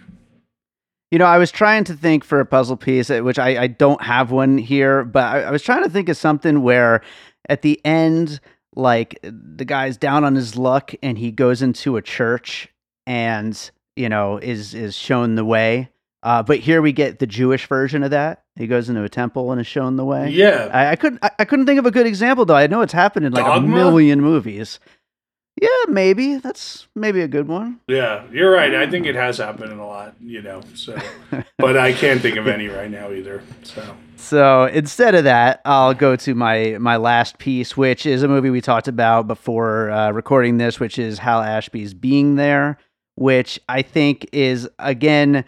You 1.10 1.18
know, 1.18 1.26
I 1.26 1.38
was 1.38 1.52
trying 1.52 1.84
to 1.84 1.94
think 1.94 2.24
for 2.24 2.40
a 2.40 2.46
puzzle 2.46 2.76
piece, 2.76 3.08
uh, 3.08 3.20
which 3.20 3.38
I, 3.38 3.62
I 3.62 3.66
don't 3.68 4.02
have 4.02 4.32
one 4.32 4.58
here, 4.58 5.04
but 5.04 5.22
I, 5.22 5.42
I 5.42 5.50
was 5.50 5.62
trying 5.62 5.84
to 5.84 5.90
think 5.90 6.08
of 6.08 6.16
something 6.16 6.62
where 6.62 7.02
at 7.48 7.62
the 7.62 7.80
end 7.84 8.40
like 8.74 9.18
the 9.22 9.64
guy's 9.64 9.96
down 9.96 10.24
on 10.24 10.34
his 10.34 10.56
luck 10.56 10.92
and 11.02 11.18
he 11.18 11.30
goes 11.30 11.62
into 11.62 11.96
a 11.96 12.02
church 12.02 12.68
and 13.06 13.70
you 13.96 14.08
know 14.08 14.38
is 14.38 14.74
is 14.74 14.96
shown 14.96 15.34
the 15.34 15.44
way 15.44 15.90
uh, 16.24 16.42
but 16.42 16.58
here 16.58 16.80
we 16.80 16.90
get 16.90 17.18
the 17.18 17.26
Jewish 17.26 17.66
version 17.66 18.02
of 18.02 18.10
that. 18.10 18.44
He 18.56 18.66
goes 18.66 18.88
into 18.88 19.04
a 19.04 19.10
temple 19.10 19.52
and 19.52 19.60
is 19.60 19.66
shown 19.66 19.96
the 19.96 20.06
way. 20.06 20.30
Yeah, 20.30 20.70
I, 20.72 20.92
I 20.92 20.96
couldn't. 20.96 21.22
I, 21.22 21.30
I, 21.40 21.44
couldn't 21.44 21.66
think 21.66 21.78
of 21.78 21.84
a 21.84 21.90
good 21.90 22.06
example 22.06 22.46
though. 22.46 22.56
I 22.56 22.66
know 22.66 22.80
it's 22.80 22.94
happened 22.94 23.26
in 23.26 23.32
like 23.34 23.44
Dogma? 23.44 23.66
a 23.66 23.70
million 23.70 24.22
movies. 24.22 24.80
Yeah, 25.60 25.68
maybe 25.88 26.36
that's 26.36 26.88
maybe 26.94 27.20
a 27.20 27.28
good 27.28 27.46
one. 27.46 27.78
Yeah, 27.88 28.24
you're 28.32 28.50
right. 28.50 28.74
I 28.74 28.88
think 28.90 29.04
it 29.04 29.14
has 29.16 29.36
happened 29.36 29.70
in 29.70 29.78
a 29.78 29.86
lot, 29.86 30.14
you 30.18 30.40
know. 30.40 30.62
So, 30.74 30.98
but 31.58 31.76
I 31.76 31.92
can't 31.92 32.22
think 32.22 32.36
of 32.36 32.48
any 32.48 32.68
right 32.68 32.90
now 32.90 33.12
either. 33.12 33.42
So 33.62 33.82
So 34.24 34.64
instead 34.64 35.14
of 35.14 35.24
that, 35.24 35.60
I'll 35.66 35.92
go 35.92 36.16
to 36.16 36.34
my 36.34 36.78
my 36.80 36.96
last 36.96 37.38
piece, 37.38 37.76
which 37.76 38.06
is 38.06 38.22
a 38.22 38.28
movie 38.28 38.48
we 38.48 38.62
talked 38.62 38.88
about 38.88 39.26
before 39.26 39.90
uh, 39.90 40.12
recording 40.12 40.56
this, 40.56 40.80
which 40.80 40.98
is 40.98 41.18
Hal 41.18 41.42
Ashby's 41.42 41.92
Being 41.92 42.36
There, 42.36 42.78
which 43.16 43.60
I 43.68 43.82
think 43.82 44.26
is 44.32 44.66
again 44.78 45.44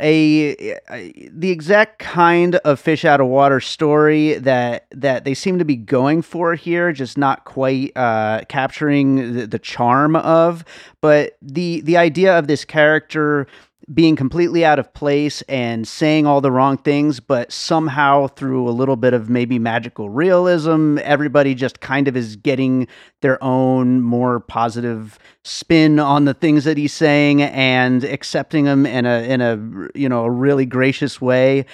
a, 0.00 0.80
a, 0.90 1.30
the 1.32 1.50
exact 1.50 2.00
kind 2.00 2.56
of 2.56 2.80
fish 2.80 3.04
out 3.04 3.20
of 3.20 3.28
water 3.28 3.60
story 3.60 4.34
that 4.34 4.86
that 4.90 5.22
they 5.24 5.34
seem 5.34 5.60
to 5.60 5.64
be 5.64 5.76
going 5.76 6.22
for 6.22 6.56
here, 6.56 6.92
just 6.92 7.16
not 7.16 7.44
quite 7.44 7.96
uh, 7.96 8.42
capturing 8.48 9.34
the, 9.34 9.46
the 9.46 9.60
charm 9.60 10.16
of. 10.16 10.64
But 11.00 11.36
the 11.40 11.82
the 11.82 11.96
idea 11.98 12.36
of 12.36 12.48
this 12.48 12.64
character 12.64 13.46
being 13.92 14.16
completely 14.16 14.64
out 14.64 14.78
of 14.78 14.92
place 14.94 15.42
and 15.42 15.86
saying 15.86 16.26
all 16.26 16.40
the 16.40 16.50
wrong 16.50 16.78
things, 16.78 17.20
but 17.20 17.52
somehow 17.52 18.26
through 18.28 18.68
a 18.68 18.70
little 18.70 18.96
bit 18.96 19.12
of 19.12 19.28
maybe 19.28 19.58
magical 19.58 20.08
realism, 20.08 20.98
everybody 21.02 21.54
just 21.54 21.80
kind 21.80 22.08
of 22.08 22.16
is 22.16 22.36
getting 22.36 22.86
their 23.20 23.42
own 23.42 24.00
more 24.00 24.40
positive 24.40 25.18
spin 25.44 25.98
on 25.98 26.24
the 26.24 26.34
things 26.34 26.64
that 26.64 26.76
he's 26.76 26.92
saying 26.92 27.42
and 27.42 28.04
accepting 28.04 28.64
them 28.64 28.86
in 28.86 29.04
a 29.06 29.22
in 29.22 29.40
a 29.40 29.88
you 29.94 30.08
know 30.08 30.24
a 30.24 30.30
really 30.30 30.66
gracious 30.66 31.20
way, 31.20 31.66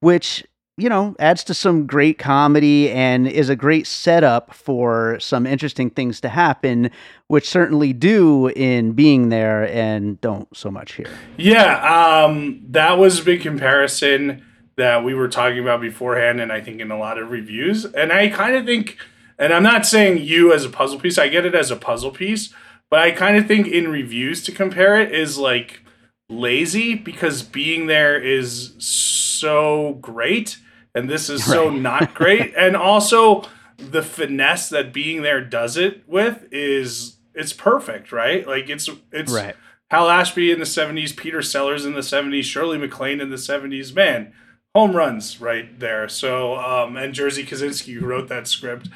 which 0.00 0.44
you 0.76 0.88
know, 0.88 1.14
adds 1.20 1.44
to 1.44 1.54
some 1.54 1.86
great 1.86 2.18
comedy 2.18 2.90
and 2.90 3.28
is 3.28 3.48
a 3.48 3.54
great 3.54 3.86
setup 3.86 4.52
for 4.52 5.18
some 5.20 5.46
interesting 5.46 5.88
things 5.88 6.20
to 6.20 6.28
happen, 6.28 6.90
which 7.28 7.48
certainly 7.48 7.92
do 7.92 8.48
in 8.48 8.92
being 8.92 9.28
there 9.28 9.68
and 9.72 10.20
don't 10.20 10.54
so 10.56 10.70
much 10.70 10.94
here. 10.94 11.10
Yeah, 11.36 12.24
um, 12.24 12.60
that 12.70 12.98
was 12.98 13.20
a 13.20 13.24
big 13.24 13.42
comparison 13.42 14.44
that 14.76 15.04
we 15.04 15.14
were 15.14 15.28
talking 15.28 15.60
about 15.60 15.80
beforehand, 15.80 16.40
and 16.40 16.50
I 16.50 16.60
think 16.60 16.80
in 16.80 16.90
a 16.90 16.98
lot 16.98 17.18
of 17.18 17.30
reviews. 17.30 17.84
And 17.84 18.12
I 18.12 18.28
kind 18.28 18.56
of 18.56 18.66
think, 18.66 18.98
and 19.38 19.52
I'm 19.52 19.62
not 19.62 19.86
saying 19.86 20.22
you 20.22 20.52
as 20.52 20.64
a 20.64 20.70
puzzle 20.70 20.98
piece, 20.98 21.18
I 21.18 21.28
get 21.28 21.46
it 21.46 21.54
as 21.54 21.70
a 21.70 21.76
puzzle 21.76 22.10
piece, 22.10 22.52
but 22.90 22.98
I 22.98 23.12
kind 23.12 23.36
of 23.36 23.46
think 23.46 23.68
in 23.68 23.86
reviews 23.86 24.42
to 24.44 24.52
compare 24.52 25.00
it 25.00 25.12
is 25.12 25.38
like 25.38 25.82
lazy 26.28 26.96
because 26.96 27.44
being 27.44 27.86
there 27.86 28.20
is 28.20 28.74
so 28.78 29.98
great 30.00 30.58
and 30.94 31.08
this 31.08 31.28
is 31.28 31.44
so 31.50 31.68
right. 31.68 31.80
not 31.80 32.14
great. 32.14 32.54
and 32.56 32.76
also 32.76 33.44
the 33.76 34.02
finesse 34.02 34.68
that 34.68 34.92
being 34.92 35.22
there 35.22 35.44
does 35.44 35.76
it 35.76 36.08
with 36.08 36.46
is 36.52 37.16
it's 37.34 37.52
perfect, 37.52 38.12
right? 38.12 38.46
Like 38.46 38.68
it's 38.68 38.88
it's 39.12 39.32
right. 39.32 39.56
Hal 39.90 40.08
Ashby 40.08 40.50
in 40.50 40.58
the 40.58 40.64
'70s, 40.64 41.16
Peter 41.16 41.42
Sellers 41.42 41.84
in 41.84 41.94
the 41.94 42.00
'70s, 42.00 42.44
Shirley 42.44 42.78
MacLaine 42.78 43.20
in 43.20 43.30
the 43.30 43.36
'70s. 43.36 43.94
Man, 43.94 44.32
home 44.74 44.96
runs 44.96 45.40
right 45.40 45.78
there. 45.78 46.08
So 46.08 46.56
um, 46.56 46.96
and 46.96 47.14
Jerzy 47.14 47.46
Kosinski 47.46 47.94
who 47.94 48.06
wrote 48.06 48.28
that 48.28 48.46
script. 48.46 48.88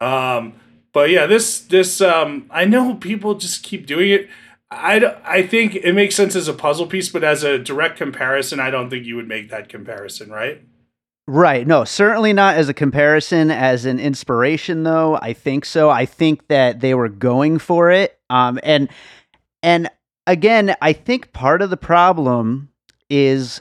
Um, 0.00 0.54
but 0.92 1.10
yeah, 1.10 1.26
this 1.26 1.60
this 1.60 2.00
um, 2.00 2.46
I 2.50 2.64
know 2.64 2.94
people 2.94 3.34
just 3.34 3.62
keep 3.62 3.86
doing 3.86 4.10
it. 4.10 4.28
I, 4.70 5.16
I 5.24 5.46
think 5.46 5.74
it 5.74 5.92
makes 5.92 6.14
sense 6.14 6.34
as 6.34 6.48
a 6.48 6.54
puzzle 6.54 6.86
piece, 6.86 7.10
but 7.10 7.22
as 7.22 7.44
a 7.44 7.58
direct 7.58 7.98
comparison, 7.98 8.58
I 8.58 8.70
don't 8.70 8.88
think 8.88 9.04
you 9.04 9.16
would 9.16 9.28
make 9.28 9.50
that 9.50 9.68
comparison, 9.68 10.30
right? 10.30 10.62
Right. 11.28 11.66
No, 11.66 11.84
certainly 11.84 12.32
not 12.32 12.56
as 12.56 12.68
a 12.68 12.74
comparison, 12.74 13.50
as 13.50 13.84
an 13.84 14.00
inspiration, 14.00 14.82
though. 14.82 15.16
I 15.22 15.32
think 15.32 15.64
so. 15.64 15.88
I 15.88 16.04
think 16.04 16.48
that 16.48 16.80
they 16.80 16.94
were 16.94 17.08
going 17.08 17.58
for 17.58 17.90
it. 17.90 18.18
Um, 18.28 18.58
and 18.62 18.88
and 19.62 19.88
again, 20.26 20.74
I 20.82 20.92
think 20.92 21.32
part 21.32 21.62
of 21.62 21.70
the 21.70 21.76
problem 21.76 22.70
is, 23.08 23.60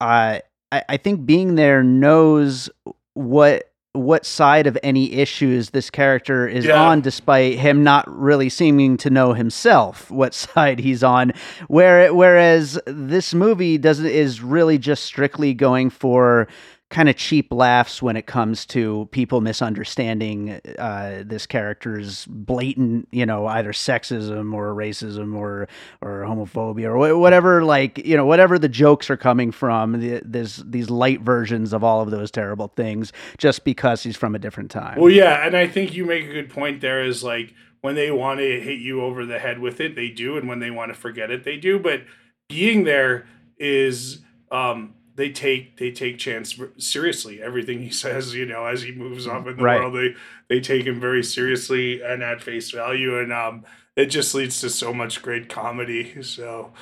uh, 0.00 0.40
I, 0.70 0.82
I 0.88 0.96
think 0.98 1.24
being 1.24 1.54
there 1.54 1.82
knows 1.82 2.68
what 3.14 3.72
what 3.94 4.26
side 4.26 4.66
of 4.66 4.78
any 4.82 5.14
issues 5.14 5.70
this 5.70 5.90
character 5.90 6.46
is 6.46 6.66
yeah. 6.66 6.80
on 6.80 7.00
despite 7.00 7.58
him 7.58 7.82
not 7.82 8.06
really 8.08 8.48
seeming 8.48 8.96
to 8.98 9.10
know 9.10 9.32
himself 9.32 10.10
what 10.10 10.34
side 10.34 10.78
he's 10.78 11.02
on 11.02 11.32
where 11.68 12.12
whereas 12.14 12.78
this 12.86 13.34
movie 13.34 13.76
doesn't 13.78 14.06
is 14.06 14.40
really 14.40 14.78
just 14.78 15.04
strictly 15.04 15.52
going 15.52 15.90
for 15.90 16.46
kind 16.90 17.08
of 17.08 17.16
cheap 17.16 17.52
laughs 17.52 18.00
when 18.00 18.16
it 18.16 18.26
comes 18.26 18.64
to 18.64 19.08
people 19.10 19.42
misunderstanding 19.42 20.58
uh, 20.78 21.22
this 21.24 21.46
character's 21.46 22.24
blatant, 22.26 23.06
you 23.12 23.26
know, 23.26 23.46
either 23.46 23.72
sexism 23.72 24.54
or 24.54 24.74
racism 24.74 25.36
or 25.36 25.68
or 26.00 26.22
homophobia 26.22 26.86
or 26.86 27.18
whatever. 27.18 27.62
Like 27.62 27.98
you 28.06 28.16
know, 28.16 28.24
whatever 28.24 28.58
the 28.58 28.68
jokes 28.68 29.10
are 29.10 29.16
coming 29.16 29.52
from. 29.52 30.00
The, 30.00 30.22
these 30.64 30.90
light 30.90 31.20
versions 31.20 31.72
of 31.72 31.84
all 31.84 32.00
of 32.00 32.10
those 32.10 32.30
terrible 32.30 32.68
things 32.68 33.12
just 33.36 33.64
because 33.64 34.02
he's 34.02 34.16
from 34.16 34.34
a 34.34 34.38
different 34.38 34.70
time. 34.70 34.98
Well, 34.98 35.10
yeah, 35.10 35.46
and 35.46 35.56
I 35.56 35.66
think 35.66 35.94
you 35.94 36.04
make 36.04 36.24
a 36.24 36.32
good 36.32 36.50
point. 36.50 36.80
There 36.80 37.04
is 37.04 37.22
like 37.22 37.54
when 37.80 37.94
they 37.94 38.10
want 38.10 38.40
to 38.40 38.60
hit 38.60 38.80
you 38.80 39.02
over 39.02 39.26
the 39.26 39.38
head 39.38 39.58
with 39.58 39.80
it, 39.80 39.94
they 39.94 40.08
do, 40.08 40.36
and 40.36 40.48
when 40.48 40.58
they 40.60 40.70
want 40.70 40.92
to 40.92 40.98
forget 40.98 41.30
it, 41.30 41.44
they 41.44 41.56
do. 41.56 41.78
But 41.78 42.02
being 42.48 42.84
there 42.84 43.26
is 43.58 44.20
um, 44.50 44.94
they 45.18 45.28
take 45.28 45.76
they 45.76 45.90
take 45.90 46.16
chance 46.16 46.58
seriously 46.78 47.42
everything 47.42 47.82
he 47.82 47.90
says 48.04 48.34
you 48.34 48.46
know 48.46 48.64
as 48.64 48.82
he 48.82 48.92
moves 48.92 49.26
up 49.26 49.46
in 49.46 49.56
the 49.56 49.62
right. 49.62 49.80
world 49.80 49.94
they 49.94 50.14
they 50.48 50.60
take 50.60 50.86
him 50.86 50.98
very 50.98 51.22
seriously 51.22 52.00
and 52.00 52.22
at 52.22 52.40
face 52.40 52.70
value 52.70 53.18
and 53.18 53.32
um 53.32 53.64
it 53.96 54.06
just 54.06 54.32
leads 54.34 54.60
to 54.60 54.70
so 54.70 54.94
much 54.94 55.20
great 55.20 55.48
comedy 55.48 56.22
so 56.22 56.72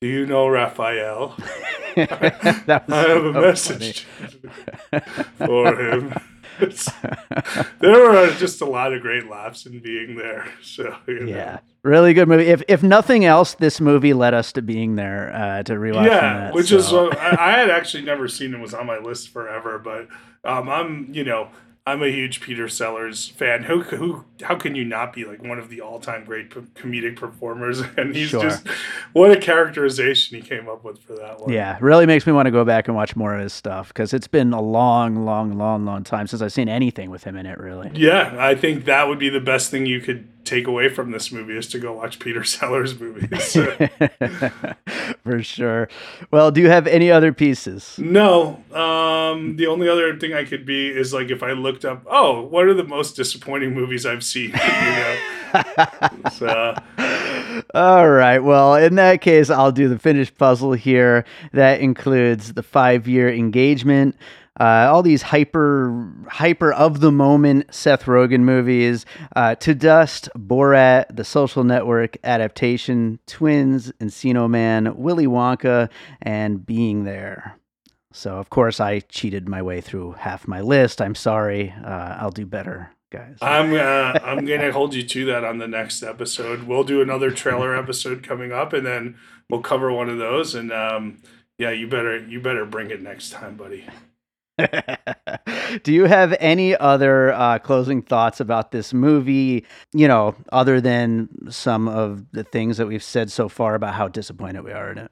do 0.00 0.06
you 0.06 0.26
know 0.26 0.46
Raphael? 0.46 1.34
I 1.96 2.76
have 2.88 3.24
a 3.24 3.32
message 3.32 4.06
for 5.38 5.74
him. 5.74 6.14
there 7.78 8.10
were 8.10 8.30
just 8.38 8.60
a 8.60 8.64
lot 8.64 8.92
of 8.92 9.02
great 9.02 9.28
laughs 9.28 9.66
in 9.66 9.80
being 9.80 10.16
there. 10.16 10.46
So 10.62 10.96
you 11.06 11.20
know. 11.20 11.26
yeah, 11.26 11.58
really 11.82 12.14
good 12.14 12.28
movie. 12.28 12.46
If 12.46 12.62
if 12.68 12.82
nothing 12.82 13.24
else, 13.24 13.54
this 13.54 13.80
movie 13.80 14.12
led 14.12 14.34
us 14.34 14.52
to 14.52 14.62
being 14.62 14.96
there 14.96 15.32
uh, 15.34 15.62
to 15.64 15.74
rewatch. 15.74 16.06
Yeah, 16.06 16.38
that, 16.38 16.54
which 16.54 16.68
so. 16.68 16.76
is 16.76 16.92
uh, 16.92 17.06
I, 17.08 17.54
I, 17.54 17.58
had 17.58 17.70
actually 17.70 18.04
never 18.04 18.28
seen 18.28 18.54
it. 18.54 18.60
Was 18.60 18.74
on 18.74 18.86
my 18.86 18.98
list 18.98 19.30
forever, 19.30 19.78
but 19.78 20.08
um, 20.44 20.68
I'm 20.68 21.08
you 21.12 21.24
know 21.24 21.50
I'm 21.88 22.02
a 22.02 22.08
huge 22.08 22.42
Peter 22.42 22.68
Sellers 22.68 23.28
fan. 23.28 23.62
Who 23.62 23.80
who 23.80 24.24
how 24.42 24.56
can 24.56 24.74
you 24.74 24.84
not 24.84 25.14
be 25.14 25.24
like 25.24 25.42
one 25.42 25.58
of 25.58 25.70
the 25.70 25.80
all 25.80 25.98
time 25.98 26.26
great 26.26 26.50
p- 26.50 26.60
comedic 26.74 27.16
performers? 27.16 27.82
And 27.96 28.14
he's 28.14 28.28
sure. 28.28 28.42
just 28.42 28.68
what 29.12 29.30
a 29.30 29.40
characterization 29.40 30.36
he 30.36 30.42
came 30.42 30.68
up 30.68 30.84
with 30.84 31.00
for 31.00 31.14
that 31.16 31.40
one. 31.40 31.50
Yeah, 31.50 31.78
really 31.80 32.06
makes 32.06 32.26
me 32.26 32.32
want 32.32 32.46
to 32.46 32.50
go 32.50 32.64
back 32.64 32.86
and 32.86 32.94
watch 32.94 33.16
more 33.16 33.34
of 33.34 33.40
his 33.40 33.52
stuff 33.52 33.88
because 33.88 34.12
it's 34.12 34.28
been 34.28 34.52
a 34.52 34.60
long, 34.60 35.24
long, 35.24 35.56
long, 35.56 35.84
long 35.84 36.04
time 36.04 36.26
since 36.26 36.42
I've 36.42 36.52
seen 36.52 36.68
anything 36.68 37.10
with 37.10 37.24
him 37.24 37.36
in 37.36 37.46
it. 37.46 37.58
Really. 37.58 37.90
Yeah, 37.94 38.36
I 38.38 38.54
think 38.54 38.84
that 38.84 39.08
would 39.08 39.18
be 39.18 39.30
the 39.30 39.40
best 39.40 39.70
thing 39.70 39.86
you 39.86 40.00
could 40.00 40.28
take 40.48 40.66
away 40.66 40.88
from 40.88 41.10
this 41.10 41.30
movie 41.30 41.56
is 41.56 41.68
to 41.68 41.78
go 41.78 41.92
watch 41.92 42.18
Peter 42.20 42.42
Sellers 42.44 42.98
movies. 42.98 43.52
For 45.24 45.42
sure. 45.42 45.88
Well, 46.30 46.50
do 46.50 46.60
you 46.60 46.68
have 46.68 46.86
any 46.86 47.10
other 47.10 47.32
pieces? 47.32 47.98
No. 47.98 48.62
Um, 48.72 49.56
the 49.56 49.66
only 49.66 49.88
other 49.88 50.16
thing 50.18 50.32
I 50.32 50.44
could 50.44 50.64
be 50.64 50.88
is 50.88 51.12
like 51.12 51.30
if 51.30 51.42
I 51.42 51.52
looked 51.52 51.84
up, 51.84 52.02
oh, 52.10 52.42
what 52.42 52.64
are 52.64 52.74
the 52.74 52.84
most 52.84 53.16
disappointing 53.16 53.74
movies 53.74 54.06
I've 54.06 54.24
seen? 54.24 54.52
You 54.68 55.54
know. 55.54 56.30
so. 56.32 56.74
All 57.74 58.08
right. 58.10 58.38
Well, 58.38 58.74
in 58.74 58.96
that 58.96 59.22
case, 59.22 59.48
I'll 59.48 59.72
do 59.72 59.88
the 59.88 59.98
finished 59.98 60.36
puzzle 60.36 60.72
here. 60.72 61.24
That 61.52 61.80
includes 61.80 62.52
the 62.52 62.62
five 62.62 63.08
year 63.08 63.32
engagement, 63.32 64.14
uh, 64.58 64.88
all 64.90 65.02
these 65.02 65.22
hyper 65.22 66.10
hyper 66.28 66.72
of 66.72 67.00
the 67.00 67.12
moment 67.12 67.72
Seth 67.74 68.04
Rogen 68.04 68.40
movies, 68.40 69.06
uh, 69.36 69.54
To 69.56 69.74
Dust, 69.74 70.28
Borat, 70.36 71.14
The 71.14 71.24
Social 71.24 71.64
Network 71.64 72.16
adaptation, 72.24 73.18
Twins, 73.26 73.92
Encino 74.00 74.48
Man, 74.48 74.96
Willy 74.96 75.26
Wonka, 75.26 75.88
and 76.22 76.64
Being 76.64 77.04
There. 77.04 77.58
So 78.12 78.38
of 78.38 78.50
course 78.50 78.80
I 78.80 79.00
cheated 79.00 79.48
my 79.48 79.62
way 79.62 79.80
through 79.80 80.12
half 80.12 80.48
my 80.48 80.60
list. 80.60 81.00
I'm 81.00 81.14
sorry. 81.14 81.74
Uh, 81.84 82.16
I'll 82.18 82.30
do 82.30 82.46
better 82.46 82.90
guys. 83.10 83.36
I'm 83.40 83.74
uh, 83.74 84.18
I'm 84.22 84.44
gonna 84.44 84.72
hold 84.72 84.94
you 84.94 85.02
to 85.02 85.24
that 85.26 85.44
on 85.44 85.58
the 85.58 85.68
next 85.68 86.02
episode. 86.02 86.64
We'll 86.64 86.84
do 86.84 87.00
another 87.00 87.30
trailer 87.30 87.76
episode 87.76 88.22
coming 88.22 88.52
up, 88.52 88.72
and 88.72 88.86
then 88.86 89.16
we'll 89.48 89.62
cover 89.62 89.92
one 89.92 90.08
of 90.08 90.18
those. 90.18 90.54
And 90.54 90.72
um, 90.72 91.18
yeah, 91.58 91.70
you 91.70 91.86
better 91.86 92.18
you 92.18 92.40
better 92.40 92.64
bring 92.64 92.90
it 92.90 93.02
next 93.02 93.30
time, 93.30 93.56
buddy. 93.56 93.86
Do 95.82 95.92
you 95.92 96.04
have 96.04 96.36
any 96.40 96.76
other 96.76 97.32
uh, 97.32 97.58
closing 97.58 98.02
thoughts 98.02 98.40
about 98.40 98.72
this 98.72 98.92
movie? 98.92 99.64
You 99.92 100.08
know, 100.08 100.34
other 100.52 100.80
than 100.80 101.28
some 101.50 101.88
of 101.88 102.30
the 102.32 102.44
things 102.44 102.76
that 102.78 102.86
we've 102.86 103.02
said 103.02 103.30
so 103.30 103.48
far 103.48 103.74
about 103.74 103.94
how 103.94 104.08
disappointed 104.08 104.64
we 104.64 104.72
are 104.72 104.92
in 104.92 104.98
it. 104.98 105.10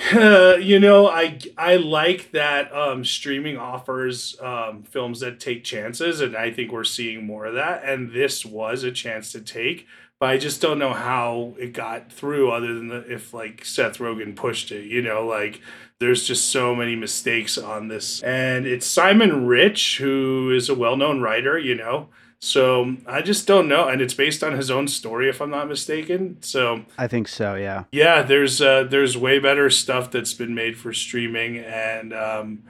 You 0.60 0.78
know, 0.78 1.08
I 1.08 1.38
I 1.56 1.76
like 1.76 2.32
that 2.32 2.72
um, 2.74 3.04
streaming 3.04 3.56
offers 3.56 4.36
um, 4.40 4.82
films 4.82 5.20
that 5.20 5.40
take 5.40 5.64
chances, 5.64 6.20
and 6.20 6.36
I 6.36 6.50
think 6.50 6.72
we're 6.72 6.84
seeing 6.84 7.24
more 7.24 7.46
of 7.46 7.54
that. 7.54 7.84
And 7.84 8.12
this 8.12 8.44
was 8.44 8.82
a 8.82 8.92
chance 8.92 9.32
to 9.32 9.40
take, 9.40 9.86
but 10.20 10.28
I 10.28 10.36
just 10.36 10.60
don't 10.60 10.78
know 10.78 10.92
how 10.92 11.54
it 11.58 11.72
got 11.72 12.12
through, 12.12 12.50
other 12.50 12.74
than 12.74 12.88
the, 12.88 13.10
if 13.10 13.32
like 13.34 13.64
Seth 13.64 13.98
Rogen 13.98 14.36
pushed 14.36 14.70
it. 14.70 14.84
You 14.84 15.00
know, 15.00 15.26
like 15.26 15.62
there's 15.98 16.24
just 16.24 16.48
so 16.48 16.74
many 16.74 16.94
mistakes 16.94 17.58
on 17.58 17.88
this, 17.88 18.22
and 18.22 18.66
it's 18.66 18.86
Simon 18.86 19.46
Rich, 19.46 19.98
who 19.98 20.52
is 20.54 20.68
a 20.68 20.74
well-known 20.74 21.22
writer. 21.22 21.58
You 21.58 21.74
know, 21.74 22.10
so 22.38 22.96
I 23.06 23.22
just 23.22 23.46
don't 23.46 23.66
know, 23.66 23.88
and 23.88 24.02
it's 24.02 24.14
based 24.14 24.44
on 24.44 24.52
his 24.52 24.70
own 24.70 24.86
story, 24.86 25.28
if 25.28 25.40
I'm 25.40 25.50
not 25.50 25.68
mistaken. 25.68 26.36
So 26.42 26.84
I 26.98 27.08
think 27.08 27.26
so. 27.26 27.54
Yeah. 27.54 27.84
Yeah, 27.90 28.22
there's 28.22 28.60
uh, 28.60 28.84
there's 28.84 29.16
way 29.16 29.38
better 29.38 29.70
stuff 29.70 30.10
that's 30.10 30.34
been 30.34 30.54
made 30.54 30.76
for 30.76 30.92
streaming, 30.92 31.56
and 31.58 32.12
um, 32.12 32.62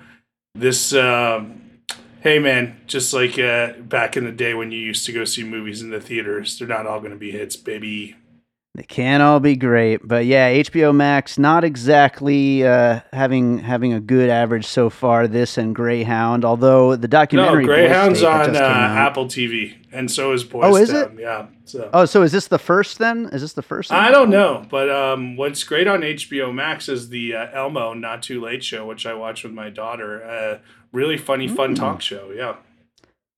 this. 0.54 0.94
Um, 0.94 1.62
hey 2.20 2.38
man, 2.38 2.80
just 2.86 3.12
like 3.12 3.38
uh, 3.38 3.72
back 3.80 4.16
in 4.16 4.24
the 4.24 4.32
day 4.32 4.54
when 4.54 4.70
you 4.70 4.78
used 4.78 5.06
to 5.06 5.12
go 5.12 5.24
see 5.24 5.44
movies 5.44 5.82
in 5.82 5.90
the 5.90 6.00
theaters, 6.00 6.58
they're 6.58 6.68
not 6.68 6.86
all 6.86 7.00
going 7.00 7.12
to 7.12 7.18
be 7.18 7.30
hits, 7.30 7.56
baby. 7.56 8.16
They 8.76 8.84
can't 8.84 9.20
all 9.20 9.40
be 9.40 9.56
great, 9.56 10.00
but 10.06 10.26
yeah, 10.26 10.52
HBO 10.52 10.94
Max 10.94 11.38
not 11.38 11.64
exactly 11.64 12.64
uh, 12.64 13.00
having 13.12 13.58
having 13.58 13.92
a 13.92 14.00
good 14.00 14.30
average 14.30 14.64
so 14.64 14.88
far. 14.88 15.26
This 15.26 15.58
and 15.58 15.74
Greyhound, 15.74 16.44
although 16.44 16.94
the 16.94 17.08
documentary 17.08 17.64
no, 17.64 17.66
Greyhound's 17.66 18.20
State 18.20 18.28
on 18.28 18.56
uh, 18.56 18.60
Apple 18.60 19.26
TV, 19.26 19.74
and 19.90 20.08
so 20.08 20.32
is 20.32 20.44
Boys 20.44 20.64
Oh, 20.64 20.76
is 20.76 20.90
Town. 20.92 21.18
Yeah. 21.18 21.46
So 21.64 21.90
Oh, 21.92 22.04
so 22.04 22.22
is 22.22 22.30
this 22.30 22.46
the 22.46 22.60
first 22.60 22.98
then? 22.98 23.28
Is 23.32 23.42
this 23.42 23.54
the 23.54 23.62
first? 23.62 23.90
I 23.90 24.12
don't 24.12 24.30
know, 24.30 24.64
but 24.70 24.88
um, 24.88 25.36
what's 25.36 25.64
great 25.64 25.88
on 25.88 26.02
HBO 26.02 26.54
Max 26.54 26.88
is 26.88 27.08
the 27.08 27.34
uh, 27.34 27.48
Elmo 27.52 27.92
Not 27.94 28.22
Too 28.22 28.40
Late 28.40 28.62
show, 28.62 28.86
which 28.86 29.04
I 29.04 29.14
watch 29.14 29.42
with 29.42 29.52
my 29.52 29.70
daughter. 29.70 30.60
Really 30.92 31.16
funny, 31.16 31.48
fun 31.48 31.74
Mm. 31.74 31.78
talk 31.78 32.00
show. 32.00 32.30
Yeah. 32.34 32.56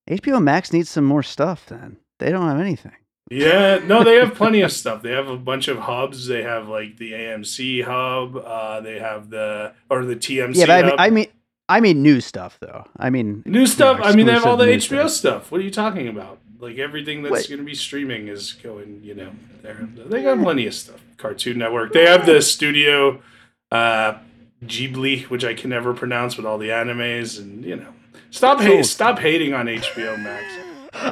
HBO 0.08 0.42
Max 0.42 0.72
needs 0.72 0.90
some 0.90 1.04
more 1.04 1.22
stuff. 1.22 1.66
Then 1.66 1.96
they 2.18 2.30
don't 2.30 2.46
have 2.48 2.60
anything. 2.60 2.92
Yeah, 3.30 3.80
no, 3.86 4.04
they 4.04 4.16
have 4.16 4.34
plenty 4.34 4.60
of 4.60 4.72
stuff. 4.72 5.02
They 5.02 5.12
have 5.12 5.28
a 5.28 5.36
bunch 5.38 5.68
of 5.68 5.78
hubs. 5.78 6.26
They 6.26 6.42
have 6.42 6.68
like 6.68 6.98
the 6.98 7.12
AMC 7.12 7.82
hub. 7.84 8.36
Uh, 8.36 8.80
they 8.80 8.98
have 8.98 9.30
the 9.30 9.72
or 9.88 10.04
the 10.04 10.16
TMC. 10.16 10.56
yeah, 10.66 10.74
I 10.74 10.82
mean. 10.82 10.94
I 10.98 11.10
mean, 11.10 11.26
I 11.68 11.80
mean 11.80 12.02
new 12.02 12.20
stuff 12.20 12.58
though. 12.60 12.84
I 12.98 13.08
mean, 13.08 13.42
new 13.46 13.66
stuff. 13.66 13.98
know, 14.00 14.04
I 14.04 14.14
mean, 14.14 14.26
they 14.26 14.32
have 14.32 14.44
all 14.44 14.56
the 14.58 14.66
HBO 14.66 15.08
stuff. 15.08 15.50
What 15.50 15.60
are 15.60 15.64
you 15.64 15.70
talking 15.70 16.08
about? 16.08 16.40
Like 16.58 16.76
everything 16.78 17.22
that's 17.22 17.46
going 17.46 17.58
to 17.60 17.64
be 17.64 17.74
streaming 17.74 18.28
is 18.28 18.52
going. 18.52 19.00
You 19.02 19.14
know, 19.14 19.30
they 19.62 19.72
they 20.08 20.22
got 20.22 20.42
plenty 20.42 20.66
of 20.66 20.74
stuff. 20.74 21.00
Cartoon 21.16 21.58
Network. 21.58 21.92
They 21.92 22.04
have 22.06 22.26
the 22.26 22.42
studio, 22.42 23.22
uh, 23.70 24.18
Ghibli, 24.64 25.24
which 25.24 25.44
I 25.44 25.54
can 25.54 25.70
never 25.70 25.92
pronounce, 25.94 26.36
with 26.36 26.46
all 26.46 26.58
the 26.58 26.68
animes 26.68 27.38
and 27.38 27.64
you 27.64 27.76
know. 27.76 27.88
Stop 28.30 28.58
Cool. 28.58 28.66
hate. 28.68 28.86
Stop 28.86 29.18
hating 29.18 29.52
on 29.54 29.66
HBO 29.68 30.16
Max. 30.22 30.44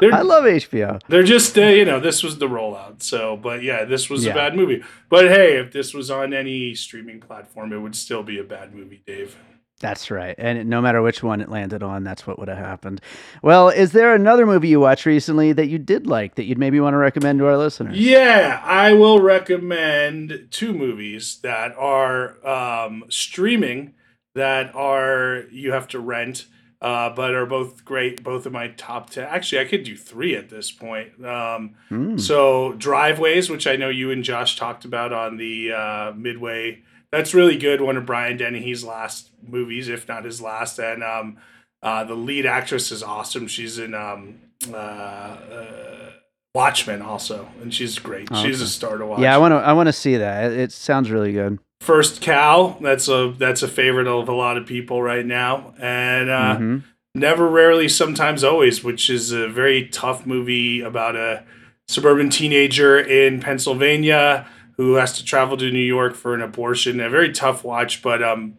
They're- 0.01 0.13
I 0.15 0.21
love 0.23 0.45
HBO. 0.45 0.99
They're 1.09 1.23
just, 1.23 1.59
uh, 1.59 1.63
you 1.63 1.85
know, 1.85 1.99
this 2.01 2.23
was 2.23 2.39
the 2.39 2.47
rollout. 2.49 3.03
So, 3.03 3.37
but 3.37 3.63
yeah, 3.63 3.85
this 3.85 4.09
was 4.09 4.25
Yeah. 4.25 4.33
a 4.33 4.35
bad 4.35 4.55
movie. 4.57 4.83
But 5.09 5.29
hey, 5.29 5.57
if 5.59 5.73
this 5.73 5.93
was 5.95 6.11
on 6.11 6.33
any 6.33 6.75
streaming 6.75 7.21
platform, 7.21 7.73
it 7.73 7.79
would 7.79 7.97
still 7.97 8.23
be 8.23 8.39
a 8.39 8.45
bad 8.45 8.75
movie, 8.75 9.01
Dave. 9.07 9.37
That's 9.81 10.11
right. 10.11 10.35
And 10.37 10.69
no 10.69 10.83
matter 10.83 11.01
which 11.01 11.23
one 11.23 11.41
it 11.41 11.49
landed 11.49 11.83
on, 11.83 12.05
that's 12.05 12.27
what 12.27 12.39
would 12.39 12.49
have 12.49 12.59
happened. 12.59 13.01
Well, 13.43 13.71
is 13.71 13.93
there 13.93 14.15
another 14.15 14.45
movie 14.45 14.69
you 14.69 14.79
watched 14.79 15.07
recently 15.07 15.53
that 15.55 15.69
you 15.69 15.79
did 15.79 16.07
like 16.07 16.35
that 16.35 16.45
you'd 16.45 16.59
maybe 16.59 16.79
want 16.81 16.93
to 16.93 16.99
recommend 16.99 17.39
to 17.39 17.47
our 17.47 17.57
listeners? 17.57 17.99
Yeah, 17.99 18.61
I 18.63 18.93
will 18.93 19.21
recommend 19.21 20.49
two 20.51 20.75
movies 20.75 21.39
that 21.43 21.75
are 21.79 22.47
um, 22.47 23.05
streaming 23.09 23.95
that 24.35 24.75
are 24.75 25.45
you 25.51 25.73
have 25.73 25.89
to 25.89 25.99
rent, 25.99 26.47
uh, 26.83 27.11
but 27.11 27.35
are 27.35 27.47
both 27.47 27.85
great. 27.85 28.23
Both 28.23 28.45
of 28.47 28.53
my 28.53 28.69
top 28.69 29.11
ten. 29.11 29.25
Actually, 29.25 29.63
I 29.63 29.65
could 29.65 29.83
do 29.83 29.97
three 29.97 30.37
at 30.37 30.51
this 30.51 30.71
point. 30.71 31.25
Um, 31.25 31.75
Hmm. 31.89 32.19
So 32.19 32.75
driveways, 32.75 33.49
which 33.51 33.67
I 33.67 33.77
know 33.77 33.89
you 33.89 34.11
and 34.11 34.23
Josh 34.23 34.57
talked 34.57 34.85
about 34.85 35.13
on 35.13 35.39
the 35.39 35.73
uh, 35.73 36.13
midway, 36.15 36.83
that's 37.13 37.35
really 37.35 37.57
good. 37.57 37.81
One 37.81 37.97
of 37.97 38.07
Brian 38.07 38.37
Dennehy's 38.37 38.85
last 38.85 39.31
movies, 39.47 39.89
if 39.89 40.07
not 40.09 40.25
his 40.25 40.41
last. 40.41 40.79
And 40.79 41.03
um, 41.03 41.37
uh, 41.83 42.05
the 42.05 42.15
lead 42.15 42.47
actress 42.47 42.93
is 42.93 43.03
awesome. 43.03 43.47
She's 43.49 43.79
in 43.79 43.95
um, 43.95 44.41
uh, 44.73 44.77
uh, 44.77 46.11
Watchmen 46.55 47.03
also, 47.03 47.49
and 47.63 47.73
she's 47.73 47.99
great. 47.99 48.29
Oh, 48.31 48.43
she's 48.43 48.57
okay. 48.57 48.65
a 48.65 48.69
star 48.69 48.99
to 48.99 49.07
watch. 49.07 49.21
Yeah, 49.21 49.35
I 49.35 49.39
want 49.39 49.53
to. 49.53 49.57
I 49.57 49.73
want 49.73 49.87
to 49.89 49.93
see 49.93 50.17
that. 50.17 50.53
It, 50.53 50.59
it 50.59 50.73
sounds 50.73 51.11
really 51.11 51.33
good. 51.33 51.59
First 51.81 52.21
Cow, 52.21 52.77
that's 52.81 53.09
a 53.09 53.35
that's 53.39 53.63
a 53.63 53.69
favorite 53.69 54.07
of 54.07 54.29
a 54.29 54.35
lot 54.35 54.57
of 54.57 54.67
people 54.67 55.03
right 55.03 55.25
now, 55.25 55.75
and 55.79 56.29
uh, 56.31 56.57
Mhm. 56.59 56.83
Never, 57.13 57.49
Rarely, 57.49 57.89
Sometimes, 57.89 58.45
Always, 58.45 58.85
which 58.85 59.11
is 59.11 59.33
a 59.33 59.49
very 59.49 59.89
tough 59.89 60.27
movie 60.27 60.81
about 60.81 61.17
a 61.17 61.43
suburban 61.89 62.31
teenager 62.31 63.01
in 63.01 63.41
Pennsylvania 63.41 64.47
who 64.77 64.95
has 64.95 65.17
to 65.19 65.25
travel 65.25 65.57
to 65.57 65.71
New 65.71 65.79
York 65.79 66.15
for 66.15 66.35
an 66.35 66.43
abortion. 66.43 67.01
A 67.01 67.11
very 67.11 67.33
tough 67.33 67.65
watch, 67.65 68.03
but 68.03 68.23
um, 68.23 68.57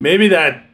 maybe 0.00 0.28
that 0.28 0.66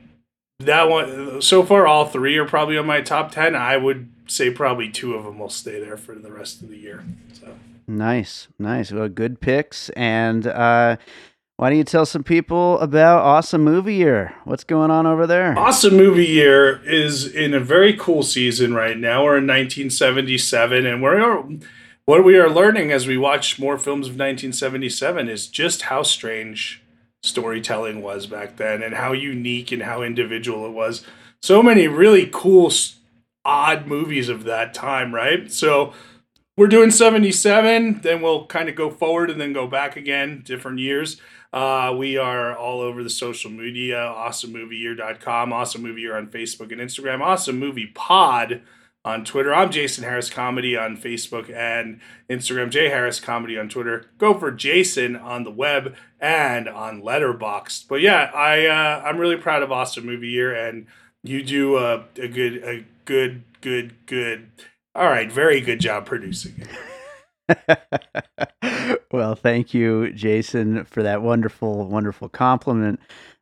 that 0.60 0.88
one. 0.88 1.42
So 1.42 1.64
far, 1.64 1.86
all 1.86 2.06
three 2.06 2.36
are 2.36 2.46
probably 2.46 2.78
on 2.78 2.86
my 2.86 3.00
top 3.00 3.32
ten. 3.32 3.54
I 3.54 3.76
would 3.76 4.10
say 4.26 4.50
probably 4.50 4.90
two 4.90 5.14
of 5.14 5.24
them 5.24 5.38
will 5.38 5.48
stay 5.48 5.80
there 5.80 5.96
for 5.96 6.14
the 6.14 6.32
rest 6.32 6.62
of 6.62 6.68
the 6.68 6.76
year. 6.76 7.04
So. 7.32 7.54
Nice, 7.86 8.48
nice. 8.58 8.92
Well, 8.92 9.08
good 9.08 9.40
picks. 9.40 9.88
And 9.90 10.46
uh, 10.46 10.96
why 11.56 11.68
don't 11.68 11.78
you 11.78 11.84
tell 11.84 12.06
some 12.06 12.22
people 12.22 12.78
about 12.78 13.22
Awesome 13.22 13.62
Movie 13.62 13.96
Year? 13.96 14.34
What's 14.44 14.64
going 14.64 14.90
on 14.90 15.06
over 15.06 15.26
there? 15.26 15.58
Awesome 15.58 15.96
movie 15.96 16.24
year 16.24 16.80
is 16.84 17.26
in 17.26 17.52
a 17.52 17.60
very 17.60 17.94
cool 17.94 18.22
season 18.22 18.72
right 18.72 18.96
now. 18.96 19.24
We're 19.24 19.38
in 19.38 19.46
1977, 19.46 20.86
and 20.86 21.02
we're 21.02 21.18
what 22.10 22.24
we 22.24 22.36
are 22.36 22.50
learning 22.50 22.90
as 22.90 23.06
we 23.06 23.16
watch 23.16 23.60
more 23.60 23.78
films 23.78 24.08
of 24.08 24.14
1977 24.14 25.28
is 25.28 25.46
just 25.46 25.82
how 25.82 26.02
strange 26.02 26.82
storytelling 27.22 28.02
was 28.02 28.26
back 28.26 28.56
then, 28.56 28.82
and 28.82 28.96
how 28.96 29.12
unique 29.12 29.70
and 29.70 29.84
how 29.84 30.02
individual 30.02 30.66
it 30.66 30.72
was. 30.72 31.04
So 31.40 31.62
many 31.62 31.86
really 31.86 32.28
cool, 32.32 32.72
odd 33.44 33.86
movies 33.86 34.28
of 34.28 34.42
that 34.42 34.74
time, 34.74 35.14
right? 35.14 35.52
So 35.52 35.92
we're 36.56 36.66
doing 36.66 36.90
77 36.90 38.00
then 38.00 38.20
we'll 38.20 38.44
kind 38.46 38.68
of 38.68 38.74
go 38.74 38.90
forward 38.90 39.30
and 39.30 39.40
then 39.40 39.52
go 39.52 39.68
back 39.68 39.96
again 39.96 40.42
different 40.44 40.80
years 40.80 41.18
uh, 41.52 41.94
we 41.96 42.16
are 42.18 42.54
all 42.54 42.80
over 42.80 43.02
the 43.02 43.08
social 43.08 43.50
media 43.50 43.96
awesomemovieyear.com 43.96 45.54
awesome 45.54 45.80
movie 45.80 46.02
year 46.02 46.18
on 46.18 46.26
facebook 46.26 46.70
and 46.70 46.82
instagram 46.82 47.22
awesome 47.22 47.58
movie 47.58 47.86
pod 47.94 48.60
on 49.04 49.24
twitter 49.24 49.54
i'm 49.54 49.70
jason 49.70 50.04
harris 50.04 50.28
comedy 50.28 50.76
on 50.76 50.96
facebook 50.96 51.50
and 51.54 52.00
instagram 52.28 52.70
j 52.70 52.88
harris 52.88 53.20
comedy 53.20 53.58
on 53.58 53.68
twitter 53.68 54.06
go 54.18 54.34
for 54.38 54.50
jason 54.50 55.16
on 55.16 55.44
the 55.44 55.50
web 55.50 55.94
and 56.20 56.68
on 56.68 57.02
letterboxd 57.02 57.88
but 57.88 58.00
yeah 58.00 58.30
i 58.34 58.66
uh, 58.66 59.02
i'm 59.04 59.18
really 59.18 59.36
proud 59.36 59.62
of 59.62 59.72
awesome 59.72 60.04
movie 60.04 60.28
year 60.28 60.54
and 60.54 60.86
you 61.22 61.42
do 61.42 61.76
a, 61.76 62.04
a 62.16 62.28
good 62.28 62.62
a 62.64 62.84
good 63.04 63.42
good 63.60 63.94
good 64.06 64.48
all 64.94 65.06
right, 65.06 65.30
very 65.30 65.60
good 65.60 65.78
job 65.80 66.06
producing 66.06 66.66
it. 67.48 67.78
well, 69.12 69.36
thank 69.36 69.72
you, 69.72 70.12
Jason, 70.12 70.84
for 70.84 71.02
that 71.02 71.22
wonderful, 71.22 71.86
wonderful 71.86 72.28
compliment. 72.28 73.00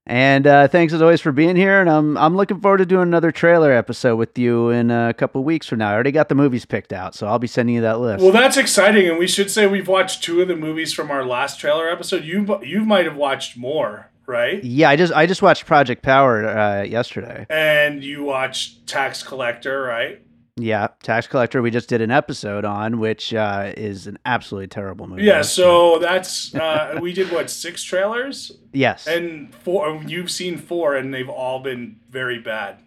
And 0.09 0.47
uh, 0.47 0.69
thanks 0.69 0.95
as 0.95 1.03
always 1.03 1.21
for 1.21 1.33
being 1.33 1.55
here. 1.55 1.81
And 1.81 1.91
I'm 1.91 2.17
I'm 2.17 2.35
looking 2.35 2.61
forward 2.61 2.79
to 2.79 2.87
doing 2.87 3.03
another 3.03 3.31
trailer 3.31 3.71
episode 3.73 4.17
with 4.17 4.39
you 4.39 4.71
in 4.71 4.91
a 4.91 5.13
couple 5.13 5.45
weeks 5.45 5.67
from 5.67 5.81
now. 5.81 5.91
I 5.91 5.95
already 5.95 6.13
got 6.13 6.31
the 6.31 6.35
movies 6.35 6.65
picked 6.65 6.95
out, 6.95 7.15
so 7.15 7.27
I'll 7.27 7.39
be 7.39 7.47
sending 7.47 7.75
you 7.75 7.83
that 7.83 8.01
list. 8.01 8.23
Well, 8.23 8.33
that's 8.33 8.57
exciting, 8.57 9.07
and 9.07 9.19
we 9.19 9.27
should 9.27 9.51
say 9.51 9.67
we've 9.67 9.87
watched 9.87 10.25
two 10.25 10.41
of 10.41 10.49
the 10.49 10.57
movies 10.57 10.95
from 10.95 11.11
our 11.11 11.27
last 11.27 11.61
trailer 11.61 11.89
episode. 11.91 12.25
You 12.25 12.59
you 12.65 12.87
might 12.87 13.05
have 13.05 13.17
watched 13.17 13.59
more, 13.59 14.11
right? 14.27 14.65
yeah, 14.65 14.89
I 14.89 14.97
just 14.97 15.13
I 15.13 15.27
just 15.27 15.43
watched 15.43 15.67
Project 15.67 16.03
Power 16.03 16.49
uh, 16.49 16.83
yesterday. 16.85 17.47
And 17.51 18.03
you 18.03 18.25
watched 18.25 18.87
Tax 18.87 19.23
Collector, 19.23 19.83
right? 19.83 20.23
Yeah, 20.59 20.89
Tax 21.03 21.27
Collector. 21.27 21.63
We 21.63 21.71
just 21.71 21.89
did 21.89 22.01
an 22.01 22.11
episode 22.11 22.65
on, 22.65 22.99
which 22.99 23.33
uh, 23.33 23.73
is 23.77 24.07
an 24.07 24.19
absolutely 24.27 24.69
terrible 24.69 25.07
movie. 25.07 25.23
Yeah. 25.23 25.43
So 25.43 25.99
that's 25.99 26.55
uh, 26.55 26.99
we 27.01 27.13
did 27.13 27.31
what 27.31 27.49
six 27.49 27.83
trailers, 27.83 28.53
yes, 28.73 29.07
and 29.07 29.55
four. 29.55 30.03
You've 30.07 30.31
seen 30.31 30.59
four, 30.59 30.97
and 30.97 31.15
they've 31.15 31.29
all 31.29 31.61
been 31.61 32.01
very 32.11 32.41
bad. 32.41 32.79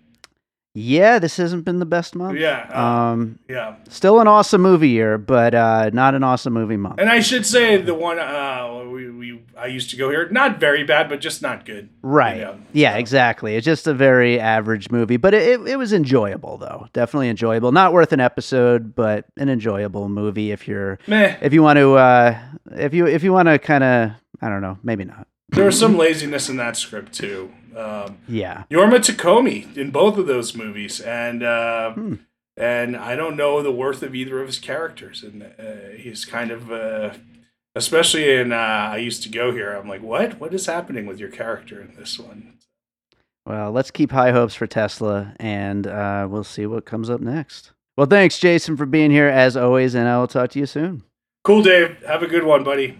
Yeah, 0.73 1.19
this 1.19 1.35
hasn't 1.37 1.65
been 1.65 1.79
the 1.79 1.85
best 1.85 2.15
month. 2.15 2.39
Yeah. 2.39 2.69
Uh, 2.73 2.81
Um, 2.81 3.39
yeah. 3.49 3.75
still 3.89 4.19
an 4.21 4.27
awesome 4.27 4.61
movie 4.61 4.89
year, 4.89 5.17
but 5.17 5.53
uh, 5.53 5.89
not 5.93 6.15
an 6.15 6.23
awesome 6.23 6.53
movie 6.53 6.77
month. 6.77 6.99
And 6.99 7.09
I 7.09 7.19
should 7.19 7.45
say 7.45 7.77
the 7.77 7.93
one 7.93 8.19
uh, 8.19 8.85
we, 8.89 9.09
we 9.09 9.41
I 9.57 9.65
used 9.67 9.89
to 9.91 9.97
go 9.97 10.09
here, 10.09 10.29
not 10.29 10.59
very 10.59 10.83
bad, 10.83 11.09
but 11.09 11.19
just 11.19 11.41
not 11.41 11.65
good. 11.65 11.89
Right. 12.01 12.37
Yeah. 12.37 12.55
Yeah, 12.73 12.95
exactly. 12.97 13.55
It's 13.55 13.65
just 13.65 13.85
a 13.87 13.93
very 13.93 14.39
average 14.39 14.89
movie, 14.91 15.17
but 15.17 15.33
it, 15.33 15.41
it, 15.59 15.67
it 15.67 15.75
was 15.75 15.91
enjoyable 15.93 16.57
though. 16.57 16.87
Definitely 16.93 17.29
enjoyable. 17.29 17.71
Not 17.73 17.91
worth 17.93 18.13
an 18.13 18.19
episode, 18.21 18.95
but 18.95 19.25
an 19.37 19.49
enjoyable 19.49 20.07
movie 20.09 20.51
if 20.51 20.67
you're 20.67 20.99
Meh. 21.07 21.35
if 21.41 21.53
you 21.53 21.61
want 21.63 21.77
to 21.77 21.95
uh 21.95 22.39
if 22.71 22.93
you 22.93 23.07
if 23.07 23.23
you 23.23 23.33
want 23.33 23.47
to 23.49 23.59
kind 23.59 23.83
of 23.83 24.11
I 24.41 24.49
don't 24.49 24.61
know, 24.61 24.79
maybe 24.83 25.03
not. 25.03 25.27
there 25.49 25.65
was 25.65 25.77
some 25.77 25.97
laziness 25.97 26.47
in 26.49 26.55
that 26.57 26.77
script 26.77 27.13
too. 27.13 27.51
Um, 27.75 28.17
Yeah. 28.27 28.63
Jorma 28.69 28.99
Taccone 28.99 29.75
in 29.77 29.91
both 29.91 30.17
of 30.17 30.27
those 30.27 30.55
movies, 30.55 30.99
and 30.99 31.43
uh, 31.43 31.93
and 32.57 32.95
I 32.97 33.15
don't 33.15 33.37
know 33.37 33.61
the 33.61 33.71
worth 33.71 34.03
of 34.03 34.13
either 34.15 34.39
of 34.41 34.47
his 34.47 34.59
characters, 34.59 35.23
and 35.23 35.43
uh, 35.43 35.95
he's 35.97 36.25
kind 36.25 36.51
of, 36.51 36.71
uh, 36.71 37.11
especially 37.75 38.31
in 38.33 38.51
uh, 38.51 38.55
I 38.55 38.97
used 38.97 39.23
to 39.23 39.29
go 39.29 39.51
here. 39.51 39.71
I'm 39.73 39.87
like, 39.87 40.01
what? 40.01 40.39
What 40.39 40.53
is 40.53 40.65
happening 40.65 41.05
with 41.05 41.19
your 41.19 41.29
character 41.29 41.81
in 41.81 41.95
this 41.95 42.19
one? 42.19 42.53
Well, 43.45 43.71
let's 43.71 43.89
keep 43.89 44.11
high 44.11 44.31
hopes 44.31 44.53
for 44.53 44.67
Tesla, 44.67 45.33
and 45.39 45.87
uh, 45.87 46.27
we'll 46.29 46.43
see 46.43 46.65
what 46.67 46.85
comes 46.85 47.09
up 47.09 47.21
next. 47.21 47.71
Well, 47.97 48.07
thanks, 48.07 48.37
Jason, 48.39 48.77
for 48.77 48.85
being 48.85 49.11
here 49.11 49.27
as 49.27 49.57
always, 49.57 49.95
and 49.95 50.07
I 50.07 50.19
will 50.19 50.27
talk 50.27 50.51
to 50.51 50.59
you 50.59 50.65
soon. 50.65 51.03
Cool, 51.43 51.63
Dave. 51.63 51.97
Have 52.05 52.21
a 52.21 52.27
good 52.27 52.43
one, 52.43 52.63
buddy. 52.63 52.99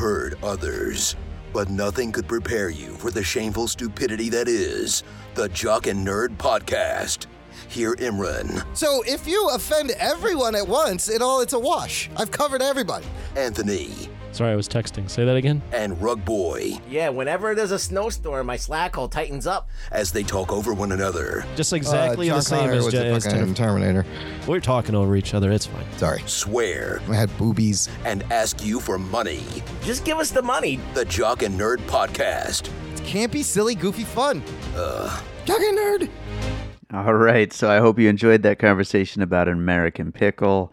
Heard 0.00 0.42
others, 0.42 1.14
but 1.52 1.68
nothing 1.68 2.10
could 2.10 2.26
prepare 2.26 2.70
you 2.70 2.94
for 2.94 3.10
the 3.10 3.22
shameful 3.22 3.68
stupidity 3.68 4.30
that 4.30 4.48
is 4.48 5.02
the 5.34 5.46
Jock 5.50 5.88
and 5.88 6.06
Nerd 6.06 6.38
Podcast. 6.38 7.26
Hear 7.68 7.94
Imran, 7.96 8.64
So 8.74 9.02
if 9.06 9.26
you 9.26 9.50
offend 9.52 9.90
everyone 9.98 10.54
at 10.54 10.66
once, 10.66 11.10
it 11.10 11.20
all 11.20 11.42
it's 11.42 11.52
a 11.52 11.58
wash. 11.58 12.08
I've 12.16 12.30
covered 12.30 12.62
everybody. 12.62 13.04
Anthony, 13.36 14.08
Sorry, 14.40 14.52
I 14.52 14.56
was 14.56 14.68
texting. 14.70 15.10
Say 15.10 15.26
that 15.26 15.36
again. 15.36 15.60
and 15.70 16.00
Rug 16.00 16.24
Boy 16.24 16.78
Yeah, 16.88 17.10
whenever 17.10 17.54
there's 17.54 17.72
a 17.72 17.78
snowstorm, 17.78 18.46
my 18.46 18.56
slack 18.56 18.94
hole 18.96 19.06
tightens 19.06 19.46
up. 19.46 19.68
as 19.92 20.12
they 20.12 20.22
talk 20.22 20.50
over 20.50 20.72
one 20.72 20.92
another, 20.92 21.44
Just 21.56 21.74
exactly 21.74 22.30
uh, 22.30 22.36
the 22.36 22.40
same 22.40 22.70
as, 22.70 22.86
was 22.86 22.94
Je- 22.94 23.00
the 23.00 23.04
as 23.04 23.24
fucking 23.26 23.38
Jennifer. 23.38 23.54
Terminator. 23.54 24.06
We're 24.46 24.60
talking 24.60 24.94
over 24.94 25.14
each 25.14 25.34
other. 25.34 25.52
It's 25.52 25.66
fine. 25.66 25.84
Sorry, 25.98 26.22
swear, 26.24 27.02
I 27.10 27.16
had 27.16 27.36
boobies. 27.36 27.90
and 28.06 28.22
ask 28.32 28.64
you 28.64 28.80
for 28.80 28.98
money. 28.98 29.42
Just 29.82 30.06
give 30.06 30.16
us 30.16 30.30
the 30.30 30.40
money. 30.40 30.80
The 30.94 31.04
Jock 31.04 31.42
and 31.42 31.60
Nerd 31.60 31.80
Podcast. 31.80 32.70
It's 32.92 33.02
campy, 33.02 33.44
silly, 33.44 33.74
goofy 33.74 34.04
fun. 34.04 34.42
Uh, 34.74 35.20
Jogging 35.44 35.76
nerd. 35.76 36.08
All 36.94 37.12
right, 37.12 37.52
so 37.52 37.70
I 37.70 37.80
hope 37.80 37.98
you 37.98 38.08
enjoyed 38.08 38.42
that 38.44 38.58
conversation 38.58 39.20
about 39.20 39.48
an 39.48 39.54
American 39.58 40.12
pickle. 40.12 40.72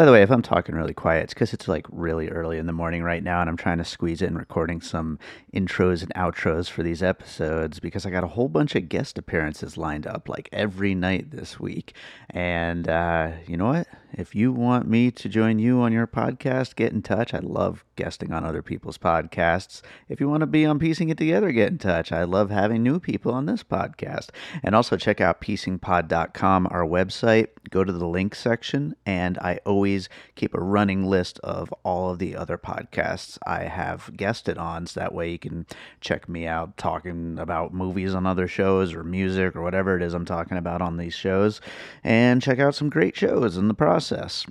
By 0.00 0.06
the 0.06 0.12
way, 0.12 0.22
if 0.22 0.30
I'm 0.30 0.40
talking 0.40 0.74
really 0.74 0.94
quiet, 0.94 1.24
it's 1.24 1.34
because 1.34 1.52
it's 1.52 1.68
like 1.68 1.84
really 1.90 2.30
early 2.30 2.56
in 2.56 2.64
the 2.64 2.72
morning 2.72 3.02
right 3.02 3.22
now, 3.22 3.42
and 3.42 3.50
I'm 3.50 3.56
trying 3.58 3.76
to 3.76 3.84
squeeze 3.84 4.22
in 4.22 4.34
recording 4.34 4.80
some 4.80 5.18
intros 5.54 6.00
and 6.00 6.10
outros 6.14 6.70
for 6.70 6.82
these 6.82 7.02
episodes 7.02 7.80
because 7.80 8.06
I 8.06 8.10
got 8.10 8.24
a 8.24 8.28
whole 8.28 8.48
bunch 8.48 8.74
of 8.74 8.88
guest 8.88 9.18
appearances 9.18 9.76
lined 9.76 10.06
up 10.06 10.26
like 10.26 10.48
every 10.54 10.94
night 10.94 11.32
this 11.32 11.60
week. 11.60 11.94
And 12.30 12.88
uh, 12.88 13.32
you 13.46 13.58
know 13.58 13.66
what? 13.66 13.88
If 14.12 14.34
you 14.34 14.50
want 14.50 14.88
me 14.88 15.12
to 15.12 15.28
join 15.28 15.60
you 15.60 15.80
on 15.80 15.92
your 15.92 16.06
podcast, 16.06 16.74
get 16.74 16.92
in 16.92 17.00
touch. 17.00 17.32
I 17.32 17.38
love 17.38 17.84
guesting 17.94 18.32
on 18.32 18.44
other 18.44 18.62
people's 18.62 18.98
podcasts. 18.98 19.82
If 20.08 20.20
you 20.20 20.28
want 20.28 20.40
to 20.40 20.46
be 20.46 20.66
on 20.66 20.80
Piecing 20.80 21.10
It 21.10 21.18
Together, 21.18 21.52
get 21.52 21.68
in 21.68 21.78
touch. 21.78 22.10
I 22.10 22.24
love 22.24 22.50
having 22.50 22.82
new 22.82 22.98
people 22.98 23.32
on 23.32 23.46
this 23.46 23.62
podcast. 23.62 24.30
And 24.64 24.74
also 24.74 24.96
check 24.96 25.20
out 25.20 25.40
piecingpod.com, 25.40 26.66
our 26.70 26.84
website. 26.84 27.48
Go 27.70 27.84
to 27.84 27.92
the 27.92 28.08
link 28.08 28.34
section, 28.34 28.96
and 29.06 29.38
I 29.38 29.60
always 29.64 30.08
keep 30.34 30.54
a 30.54 30.60
running 30.60 31.06
list 31.06 31.38
of 31.40 31.72
all 31.84 32.10
of 32.10 32.18
the 32.18 32.34
other 32.34 32.58
podcasts 32.58 33.38
I 33.46 33.64
have 33.64 34.16
guested 34.16 34.58
on. 34.58 34.86
So 34.86 34.98
that 34.98 35.14
way 35.14 35.30
you 35.30 35.38
can 35.38 35.66
check 36.00 36.28
me 36.28 36.48
out 36.48 36.76
talking 36.76 37.38
about 37.38 37.72
movies 37.72 38.14
on 38.14 38.26
other 38.26 38.48
shows 38.48 38.92
or 38.92 39.04
music 39.04 39.54
or 39.54 39.62
whatever 39.62 39.96
it 39.96 40.02
is 40.02 40.14
I'm 40.14 40.24
talking 40.24 40.56
about 40.56 40.82
on 40.82 40.96
these 40.96 41.14
shows. 41.14 41.60
And 42.02 42.42
check 42.42 42.58
out 42.58 42.74
some 42.74 42.90
great 42.90 43.16
shows 43.16 43.56
in 43.56 43.68
the 43.68 43.74
process. 43.74 43.99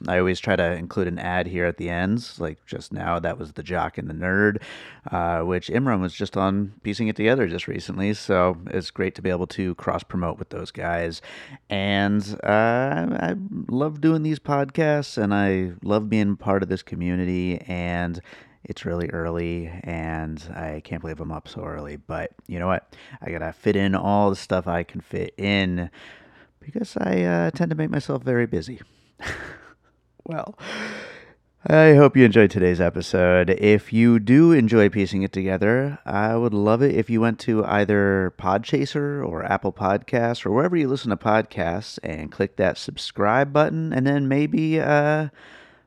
I 0.07 0.19
always 0.19 0.39
try 0.39 0.55
to 0.55 0.73
include 0.73 1.07
an 1.07 1.19
ad 1.19 1.47
here 1.47 1.65
at 1.65 1.77
the 1.77 1.89
ends, 1.89 2.39
like 2.39 2.65
just 2.65 2.93
now, 2.93 3.19
that 3.19 3.37
was 3.37 3.53
The 3.53 3.63
Jock 3.63 3.97
and 3.97 4.09
the 4.09 4.13
Nerd, 4.13 4.61
uh, 5.11 5.41
which 5.41 5.69
Imran 5.69 6.01
was 6.01 6.13
just 6.13 6.37
on 6.37 6.73
piecing 6.83 7.07
it 7.07 7.15
together 7.15 7.47
just 7.47 7.67
recently. 7.67 8.13
So 8.13 8.57
it's 8.67 8.91
great 8.91 9.15
to 9.15 9.21
be 9.21 9.29
able 9.29 9.47
to 9.47 9.75
cross 9.75 10.03
promote 10.03 10.39
with 10.39 10.49
those 10.49 10.71
guys. 10.71 11.21
And 11.69 12.23
uh, 12.43 13.17
I 13.19 13.35
love 13.69 14.01
doing 14.01 14.23
these 14.23 14.39
podcasts 14.39 15.17
and 15.17 15.33
I 15.33 15.73
love 15.83 16.09
being 16.09 16.37
part 16.37 16.63
of 16.63 16.69
this 16.69 16.83
community. 16.83 17.59
And 17.61 18.21
it's 18.63 18.85
really 18.85 19.09
early 19.09 19.67
and 19.83 20.41
I 20.53 20.81
can't 20.83 21.01
believe 21.01 21.19
I'm 21.19 21.31
up 21.31 21.47
so 21.47 21.63
early. 21.63 21.95
But 21.95 22.31
you 22.47 22.59
know 22.59 22.67
what? 22.67 22.95
I 23.21 23.31
gotta 23.31 23.53
fit 23.53 23.75
in 23.75 23.95
all 23.95 24.29
the 24.29 24.35
stuff 24.35 24.67
I 24.67 24.83
can 24.83 25.01
fit 25.01 25.33
in 25.37 25.89
because 26.59 26.95
I 26.97 27.23
uh, 27.23 27.51
tend 27.51 27.69
to 27.71 27.75
make 27.75 27.89
myself 27.89 28.23
very 28.23 28.45
busy. 28.45 28.81
well, 30.25 30.57
I 31.67 31.95
hope 31.95 32.15
you 32.15 32.23
enjoyed 32.23 32.51
today's 32.51 32.79
episode. 32.79 33.49
If 33.49 33.91
you 33.91 34.17
do 34.17 34.53
enjoy 34.53 34.87
piecing 34.89 35.23
it 35.23 35.33
together, 35.33 35.99
I 36.05 36.37
would 36.37 36.53
love 36.53 36.81
it 36.81 36.95
if 36.95 37.09
you 37.09 37.19
went 37.19 37.37
to 37.39 37.65
either 37.65 38.33
Podchaser 38.39 39.27
or 39.27 39.43
Apple 39.43 39.73
Podcasts 39.73 40.45
or 40.45 40.51
wherever 40.51 40.77
you 40.77 40.87
listen 40.87 41.09
to 41.09 41.17
podcasts 41.17 41.99
and 42.01 42.31
click 42.31 42.55
that 42.55 42.77
subscribe 42.77 43.51
button 43.51 43.91
and 43.91 44.07
then 44.07 44.27
maybe 44.29 44.79
uh, 44.79 45.27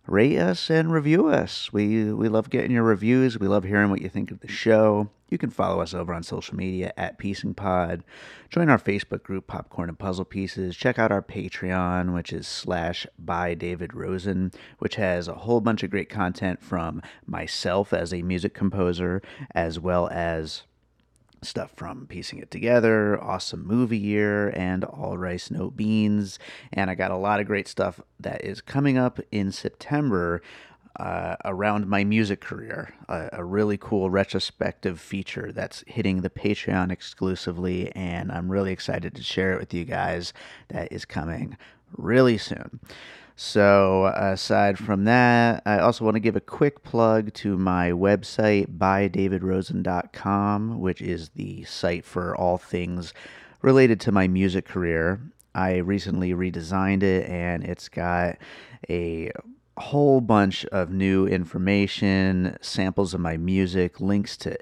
rate 0.06 0.38
us 0.38 0.68
and 0.68 0.92
review 0.92 1.28
us. 1.28 1.72
We 1.72 2.12
we 2.12 2.28
love 2.28 2.50
getting 2.50 2.70
your 2.70 2.82
reviews. 2.82 3.38
We 3.38 3.48
love 3.48 3.64
hearing 3.64 3.88
what 3.88 4.02
you 4.02 4.10
think 4.10 4.30
of 4.30 4.40
the 4.40 4.48
show. 4.48 5.08
You 5.32 5.38
can 5.38 5.48
follow 5.48 5.80
us 5.80 5.94
over 5.94 6.12
on 6.12 6.22
social 6.22 6.56
media 6.56 6.92
at 6.98 7.16
Piecing 7.16 7.54
Pod. 7.54 8.04
Join 8.50 8.68
our 8.68 8.78
Facebook 8.78 9.22
group, 9.22 9.46
Popcorn 9.46 9.88
and 9.88 9.98
Puzzle 9.98 10.26
Pieces. 10.26 10.76
Check 10.76 10.98
out 10.98 11.10
our 11.10 11.22
Patreon, 11.22 12.12
which 12.12 12.34
is 12.34 12.46
slash 12.46 13.06
by 13.18 13.54
David 13.54 13.94
Rosen, 13.94 14.52
which 14.78 14.96
has 14.96 15.28
a 15.28 15.34
whole 15.34 15.62
bunch 15.62 15.82
of 15.82 15.90
great 15.90 16.10
content 16.10 16.62
from 16.62 17.00
myself 17.26 17.94
as 17.94 18.12
a 18.12 18.20
music 18.20 18.52
composer, 18.52 19.22
as 19.54 19.80
well 19.80 20.06
as 20.12 20.64
stuff 21.40 21.72
from 21.74 22.06
piecing 22.06 22.38
it 22.38 22.52
together 22.52 23.20
awesome 23.20 23.66
movie 23.66 23.98
year 23.98 24.50
and 24.50 24.84
all 24.84 25.18
rice 25.18 25.50
no 25.50 25.72
beans 25.72 26.38
and 26.72 26.88
i 26.88 26.94
got 26.94 27.10
a 27.10 27.16
lot 27.16 27.40
of 27.40 27.46
great 27.48 27.66
stuff 27.66 28.00
that 28.20 28.44
is 28.44 28.60
coming 28.60 28.96
up 28.96 29.18
in 29.32 29.50
september 29.50 30.40
uh, 30.96 31.36
around 31.44 31.86
my 31.86 32.04
music 32.04 32.40
career 32.40 32.94
a, 33.08 33.28
a 33.34 33.44
really 33.44 33.78
cool 33.78 34.10
retrospective 34.10 35.00
feature 35.00 35.52
that's 35.52 35.84
hitting 35.86 36.20
the 36.20 36.30
patreon 36.30 36.90
exclusively 36.90 37.90
and 37.94 38.30
i'm 38.30 38.50
really 38.50 38.72
excited 38.72 39.14
to 39.14 39.22
share 39.22 39.52
it 39.52 39.60
with 39.60 39.72
you 39.72 39.84
guys 39.84 40.32
that 40.68 40.92
is 40.92 41.04
coming 41.04 41.56
really 41.96 42.38
soon 42.38 42.80
so, 43.34 44.12
aside 44.14 44.78
from 44.78 45.04
that, 45.04 45.62
I 45.64 45.78
also 45.78 46.04
want 46.04 46.16
to 46.16 46.20
give 46.20 46.36
a 46.36 46.40
quick 46.40 46.82
plug 46.82 47.32
to 47.34 47.56
my 47.56 47.90
website, 47.90 48.78
bydavidrosen.com, 48.78 50.78
which 50.78 51.00
is 51.00 51.30
the 51.30 51.64
site 51.64 52.04
for 52.04 52.36
all 52.36 52.58
things 52.58 53.14
related 53.62 54.00
to 54.00 54.12
my 54.12 54.28
music 54.28 54.66
career. 54.66 55.20
I 55.54 55.78
recently 55.78 56.34
redesigned 56.34 57.02
it 57.02 57.28
and 57.28 57.64
it's 57.64 57.88
got 57.88 58.36
a 58.88 59.30
whole 59.78 60.20
bunch 60.20 60.64
of 60.66 60.90
new 60.90 61.26
information, 61.26 62.56
samples 62.60 63.14
of 63.14 63.20
my 63.20 63.36
music, 63.36 64.00
links 64.00 64.36
to 64.38 64.58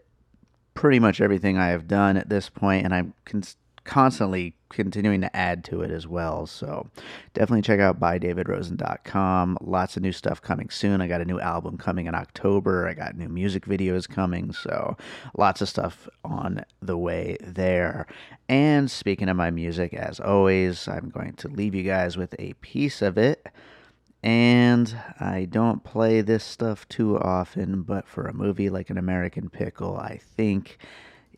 pretty 0.74 0.98
much 0.98 1.20
everything 1.20 1.58
I 1.58 1.68
have 1.68 1.88
done 1.88 2.16
at 2.16 2.28
this 2.28 2.48
point, 2.48 2.84
and 2.84 2.94
I'm 2.94 3.14
cons- 3.24 3.56
constantly 3.84 4.54
continuing 4.68 5.20
to 5.20 5.36
add 5.36 5.64
to 5.64 5.82
it 5.82 5.90
as 5.90 6.06
well. 6.06 6.46
So 6.46 6.88
definitely 7.34 7.62
check 7.62 7.80
out 7.80 7.98
bydavidrosen.com. 7.98 9.58
Lots 9.60 9.96
of 9.96 10.02
new 10.02 10.12
stuff 10.12 10.40
coming 10.40 10.70
soon. 10.70 11.00
I 11.00 11.08
got 11.08 11.20
a 11.20 11.24
new 11.24 11.40
album 11.40 11.76
coming 11.76 12.06
in 12.06 12.14
October. 12.14 12.88
I 12.88 12.94
got 12.94 13.16
new 13.16 13.28
music 13.28 13.66
videos 13.66 14.08
coming. 14.08 14.52
So 14.52 14.96
lots 15.36 15.60
of 15.60 15.68
stuff 15.68 16.08
on 16.24 16.64
the 16.80 16.96
way 16.96 17.36
there. 17.40 18.06
And 18.48 18.90
speaking 18.90 19.28
of 19.28 19.36
my 19.36 19.50
music, 19.50 19.92
as 19.92 20.20
always, 20.20 20.86
I'm 20.86 21.08
going 21.08 21.34
to 21.34 21.48
leave 21.48 21.74
you 21.74 21.82
guys 21.82 22.16
with 22.16 22.34
a 22.38 22.52
piece 22.54 23.02
of 23.02 23.18
it. 23.18 23.48
And 24.22 24.94
I 25.18 25.46
don't 25.46 25.82
play 25.82 26.20
this 26.20 26.44
stuff 26.44 26.86
too 26.88 27.18
often, 27.18 27.82
but 27.82 28.06
for 28.06 28.26
a 28.26 28.34
movie 28.34 28.68
like 28.68 28.90
An 28.90 28.98
American 28.98 29.48
Pickle, 29.48 29.96
I 29.96 30.20
think 30.36 30.78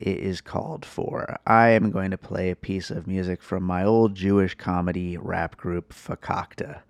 it 0.01 0.19
is 0.19 0.41
called 0.41 0.85
for. 0.85 1.39
I 1.47 1.69
am 1.69 1.93
going 1.93 2.11
to 2.11 2.19
play 2.19 2.51
a 2.51 2.57
piece 2.57 2.91
of 2.91 3.07
music 3.07 3.41
from 3.41 3.63
my 3.63 3.85
old 3.85 4.17
Jewish 4.17 4.57
comedy 4.57 5.17
rap 5.17 5.57
group, 5.57 5.95
Fakakta. 5.95 6.81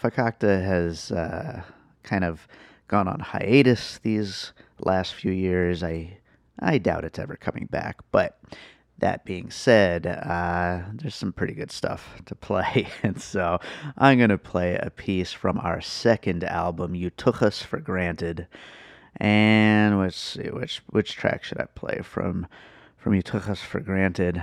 Fakakta 0.00 0.64
has 0.64 1.10
uh, 1.10 1.62
kind 2.04 2.24
of 2.24 2.46
gone 2.86 3.08
on 3.08 3.18
hiatus 3.18 3.98
these 3.98 4.52
last 4.78 5.14
few 5.14 5.32
years. 5.32 5.82
I 5.82 6.18
I 6.60 6.78
doubt 6.78 7.04
it's 7.04 7.18
ever 7.18 7.34
coming 7.36 7.66
back, 7.66 7.96
but 8.12 8.38
that 9.04 9.26
being 9.26 9.50
said, 9.50 10.06
uh, 10.06 10.80
there's 10.94 11.14
some 11.14 11.30
pretty 11.30 11.52
good 11.52 11.70
stuff 11.70 12.22
to 12.26 12.34
play, 12.34 12.88
and 13.02 13.20
so 13.20 13.60
I'm 13.98 14.18
gonna 14.18 14.38
play 14.38 14.76
a 14.76 14.88
piece 14.88 15.30
from 15.30 15.58
our 15.58 15.82
second 15.82 16.42
album, 16.42 16.94
"You 16.94 17.10
Took 17.10 17.42
Us 17.42 17.60
for 17.60 17.78
Granted." 17.78 18.46
And 19.18 20.00
let's 20.00 20.16
see 20.16 20.48
which 20.48 20.82
which 20.86 21.16
track 21.16 21.44
should 21.44 21.60
I 21.60 21.66
play 21.66 22.00
from 22.02 22.46
from 22.96 23.12
"You 23.14 23.20
Took 23.20 23.46
Us 23.46 23.60
for 23.60 23.78
Granted." 23.78 24.42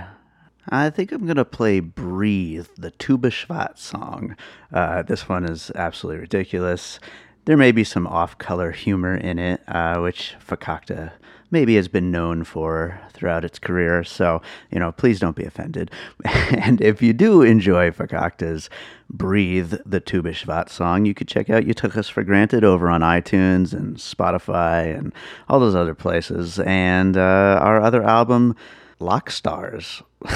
I 0.68 0.90
think 0.90 1.10
I'm 1.10 1.24
going 1.24 1.34
to 1.34 1.44
play 1.44 1.80
Breathe, 1.80 2.68
the 2.78 2.92
Tu 2.92 3.18
B'Shvat 3.18 3.78
song. 3.78 4.36
Uh, 4.72 5.02
this 5.02 5.28
one 5.28 5.44
is 5.44 5.72
absolutely 5.74 6.20
ridiculous. 6.20 7.00
There 7.46 7.56
may 7.56 7.72
be 7.72 7.82
some 7.82 8.06
off 8.06 8.38
color 8.38 8.70
humor 8.70 9.16
in 9.16 9.40
it, 9.40 9.60
uh, 9.66 9.98
which 9.98 10.36
Fakakta 10.38 11.10
maybe 11.52 11.76
has 11.76 11.86
been 11.86 12.10
known 12.10 12.42
for 12.42 12.98
throughout 13.12 13.44
its 13.44 13.58
career. 13.58 14.02
So, 14.02 14.42
you 14.70 14.80
know, 14.80 14.90
please 14.90 15.20
don't 15.20 15.36
be 15.36 15.44
offended. 15.44 15.90
and 16.24 16.80
if 16.80 17.00
you 17.00 17.12
do 17.12 17.42
enjoy 17.42 17.90
Fakakta's 17.90 18.68
Breathe, 19.10 19.74
the 19.84 20.00
Tu 20.00 20.22
B'Shvat 20.22 20.70
song, 20.70 21.04
you 21.04 21.14
could 21.14 21.28
check 21.28 21.50
out 21.50 21.66
You 21.66 21.74
Took 21.74 21.96
Us 21.96 22.08
for 22.08 22.24
Granted 22.24 22.64
over 22.64 22.88
on 22.88 23.02
iTunes 23.02 23.74
and 23.74 23.98
Spotify 23.98 24.98
and 24.98 25.12
all 25.48 25.60
those 25.60 25.74
other 25.74 25.94
places. 25.94 26.58
And 26.58 27.16
uh, 27.16 27.60
our 27.62 27.80
other 27.80 28.02
album, 28.02 28.56
Lock 28.98 29.30
Stars. 29.30 30.02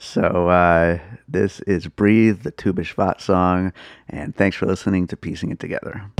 so 0.00 0.48
uh, 0.48 0.98
this 1.28 1.60
is 1.60 1.86
Breathe, 1.86 2.42
the 2.42 2.50
Tu 2.50 2.72
B'Shvat 2.72 3.20
song, 3.20 3.72
and 4.08 4.34
thanks 4.34 4.56
for 4.56 4.66
listening 4.66 5.06
to 5.06 5.16
Piecing 5.16 5.50
It 5.50 5.60
Together. 5.60 6.10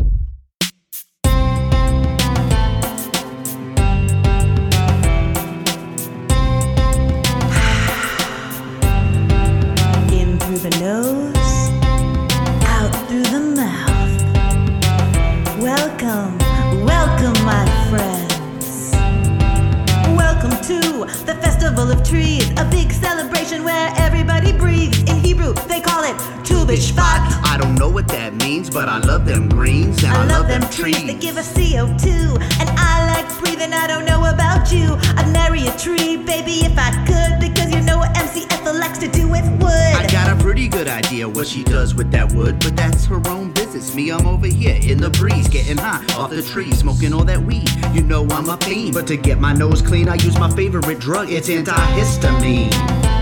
It 26.72 26.80
Tu 26.80 26.92
B'Shvat. 26.92 27.44
I 27.44 27.58
don't 27.60 27.74
know 27.74 27.88
what 27.88 28.08
that 28.08 28.34
means, 28.34 28.70
but 28.70 28.88
I 28.88 28.98
love 28.98 29.26
them 29.26 29.48
greens 29.48 30.02
and 30.04 30.12
I, 30.12 30.22
I 30.22 30.26
love 30.26 30.48
them 30.48 30.62
trees 30.70 31.04
that 31.06 31.20
give 31.20 31.36
us 31.36 31.52
CO2. 31.52 32.40
And 32.60 32.70
I 32.78 33.14
like 33.14 33.38
breathing, 33.40 33.72
I 33.72 33.86
don't 33.86 34.04
know 34.04 34.24
about 34.24 34.72
you. 34.72 34.96
I'd 35.16 35.30
marry 35.32 35.66
a 35.66 35.76
tree, 35.76 36.16
baby, 36.16 36.64
if 36.64 36.78
I 36.78 36.90
could, 37.06 37.40
because 37.40 37.72
you 37.74 37.80
know 37.82 37.98
what 37.98 38.16
MC 38.16 38.44
Ethel 38.50 38.74
likes 38.74 38.98
to 38.98 39.08
do 39.08 39.28
with 39.28 39.44
wood. 39.60 39.70
I 39.70 40.06
got 40.10 40.30
a 40.32 40.42
pretty 40.42 40.68
good 40.68 40.88
idea 40.88 41.28
what 41.28 41.46
she 41.46 41.62
does 41.62 41.94
with 41.94 42.10
that 42.12 42.32
wood, 42.32 42.58
but 42.60 42.76
that's 42.76 43.04
her 43.06 43.20
own 43.28 43.52
business. 43.52 43.94
Me, 43.94 44.10
I'm 44.10 44.26
over 44.26 44.46
here 44.46 44.78
in 44.82 44.98
the 44.98 45.10
breeze, 45.10 45.48
getting 45.48 45.76
high 45.76 46.04
off 46.16 46.30
the 46.30 46.42
tree, 46.42 46.72
smoking 46.72 47.12
all 47.12 47.24
that 47.24 47.42
weed. 47.42 47.68
You 47.92 48.02
know 48.02 48.26
I'm 48.30 48.48
a 48.48 48.56
fiend, 48.58 48.94
but 48.94 49.06
to 49.08 49.16
get 49.16 49.38
my 49.38 49.52
nose 49.52 49.82
clean, 49.82 50.08
I 50.08 50.14
use 50.14 50.38
my 50.38 50.50
favorite 50.50 50.98
drug. 50.98 51.30
It's 51.30 51.48
antihistamine. 51.48 53.21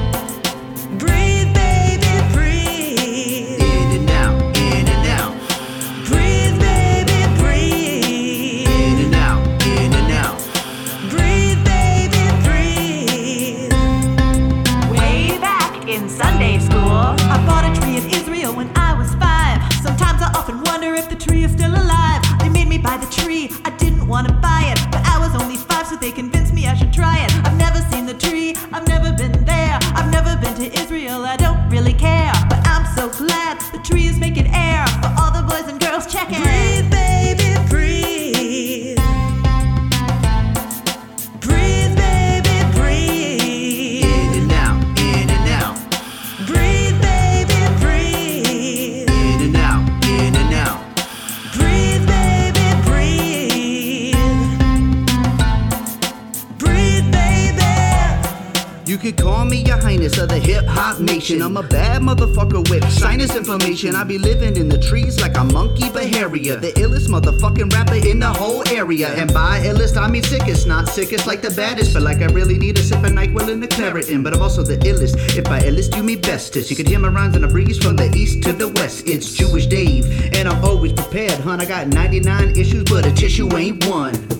I'm 61.39 61.57
a 61.57 61.63
bad 61.63 62.03
motherfucker 62.03 62.69
with 62.69 62.91
sinus 62.91 63.37
inflammation. 63.37 63.95
I 63.95 64.03
be 64.03 64.19
living 64.19 64.57
in 64.57 64.69
the 64.69 64.79
trees 64.79 65.21
like 65.21 65.37
a 65.37 65.45
monkey 65.45 65.89
beharia. 65.91 66.61
The 66.61 66.73
illest 66.73 67.09
motherfucking 67.09 67.73
rapper 67.73 67.95
in 67.95 68.19
the 68.19 68.33
whole 68.33 68.67
area. 68.69 69.09
And 69.15 69.33
by 69.33 69.61
illest, 69.61 69.97
I 69.97 70.11
mean 70.11 70.25
sickest. 70.25 70.67
Not 70.67 70.89
sickest 70.89 71.29
like 71.29 71.41
the 71.41 71.51
baddest, 71.51 71.95
but 71.95 72.03
like 72.03 72.19
I 72.19 72.27
really 72.27 72.59
need 72.59 72.79
a 72.79 72.83
sip 72.83 73.05
of 73.05 73.13
NyQuil 73.13 73.53
and 73.53 73.63
a 73.63 73.69
Claritin. 73.69 74.25
But 74.25 74.35
I'm 74.35 74.43
also 74.43 74.65
the 74.65 74.77
illest. 74.79 75.15
If 75.37 75.45
by 75.45 75.61
illest, 75.61 75.97
you 75.97 76.03
mean 76.03 76.21
bestest. 76.21 76.69
You 76.69 76.77
could 76.77 76.89
hear 76.89 76.99
my 76.99 77.09
rhymes 77.09 77.37
in 77.37 77.45
a 77.45 77.49
breeze 77.49 77.79
from 77.79 77.95
the 77.95 78.13
east 78.17 78.43
to 78.45 78.53
the 78.53 78.69
west. 78.69 79.07
It's 79.07 79.33
Jewish 79.33 79.67
Dave, 79.67 80.35
and 80.35 80.49
I'm 80.49 80.65
always 80.65 80.93
prepared, 80.93 81.39
hun. 81.41 81.61
I 81.61 81.67
got 81.67 81.87
99 81.87 82.59
issues, 82.59 82.85
but 82.85 83.07
a 83.07 83.13
tissue 83.13 83.57
ain't 83.57 83.87
one. 83.87 84.40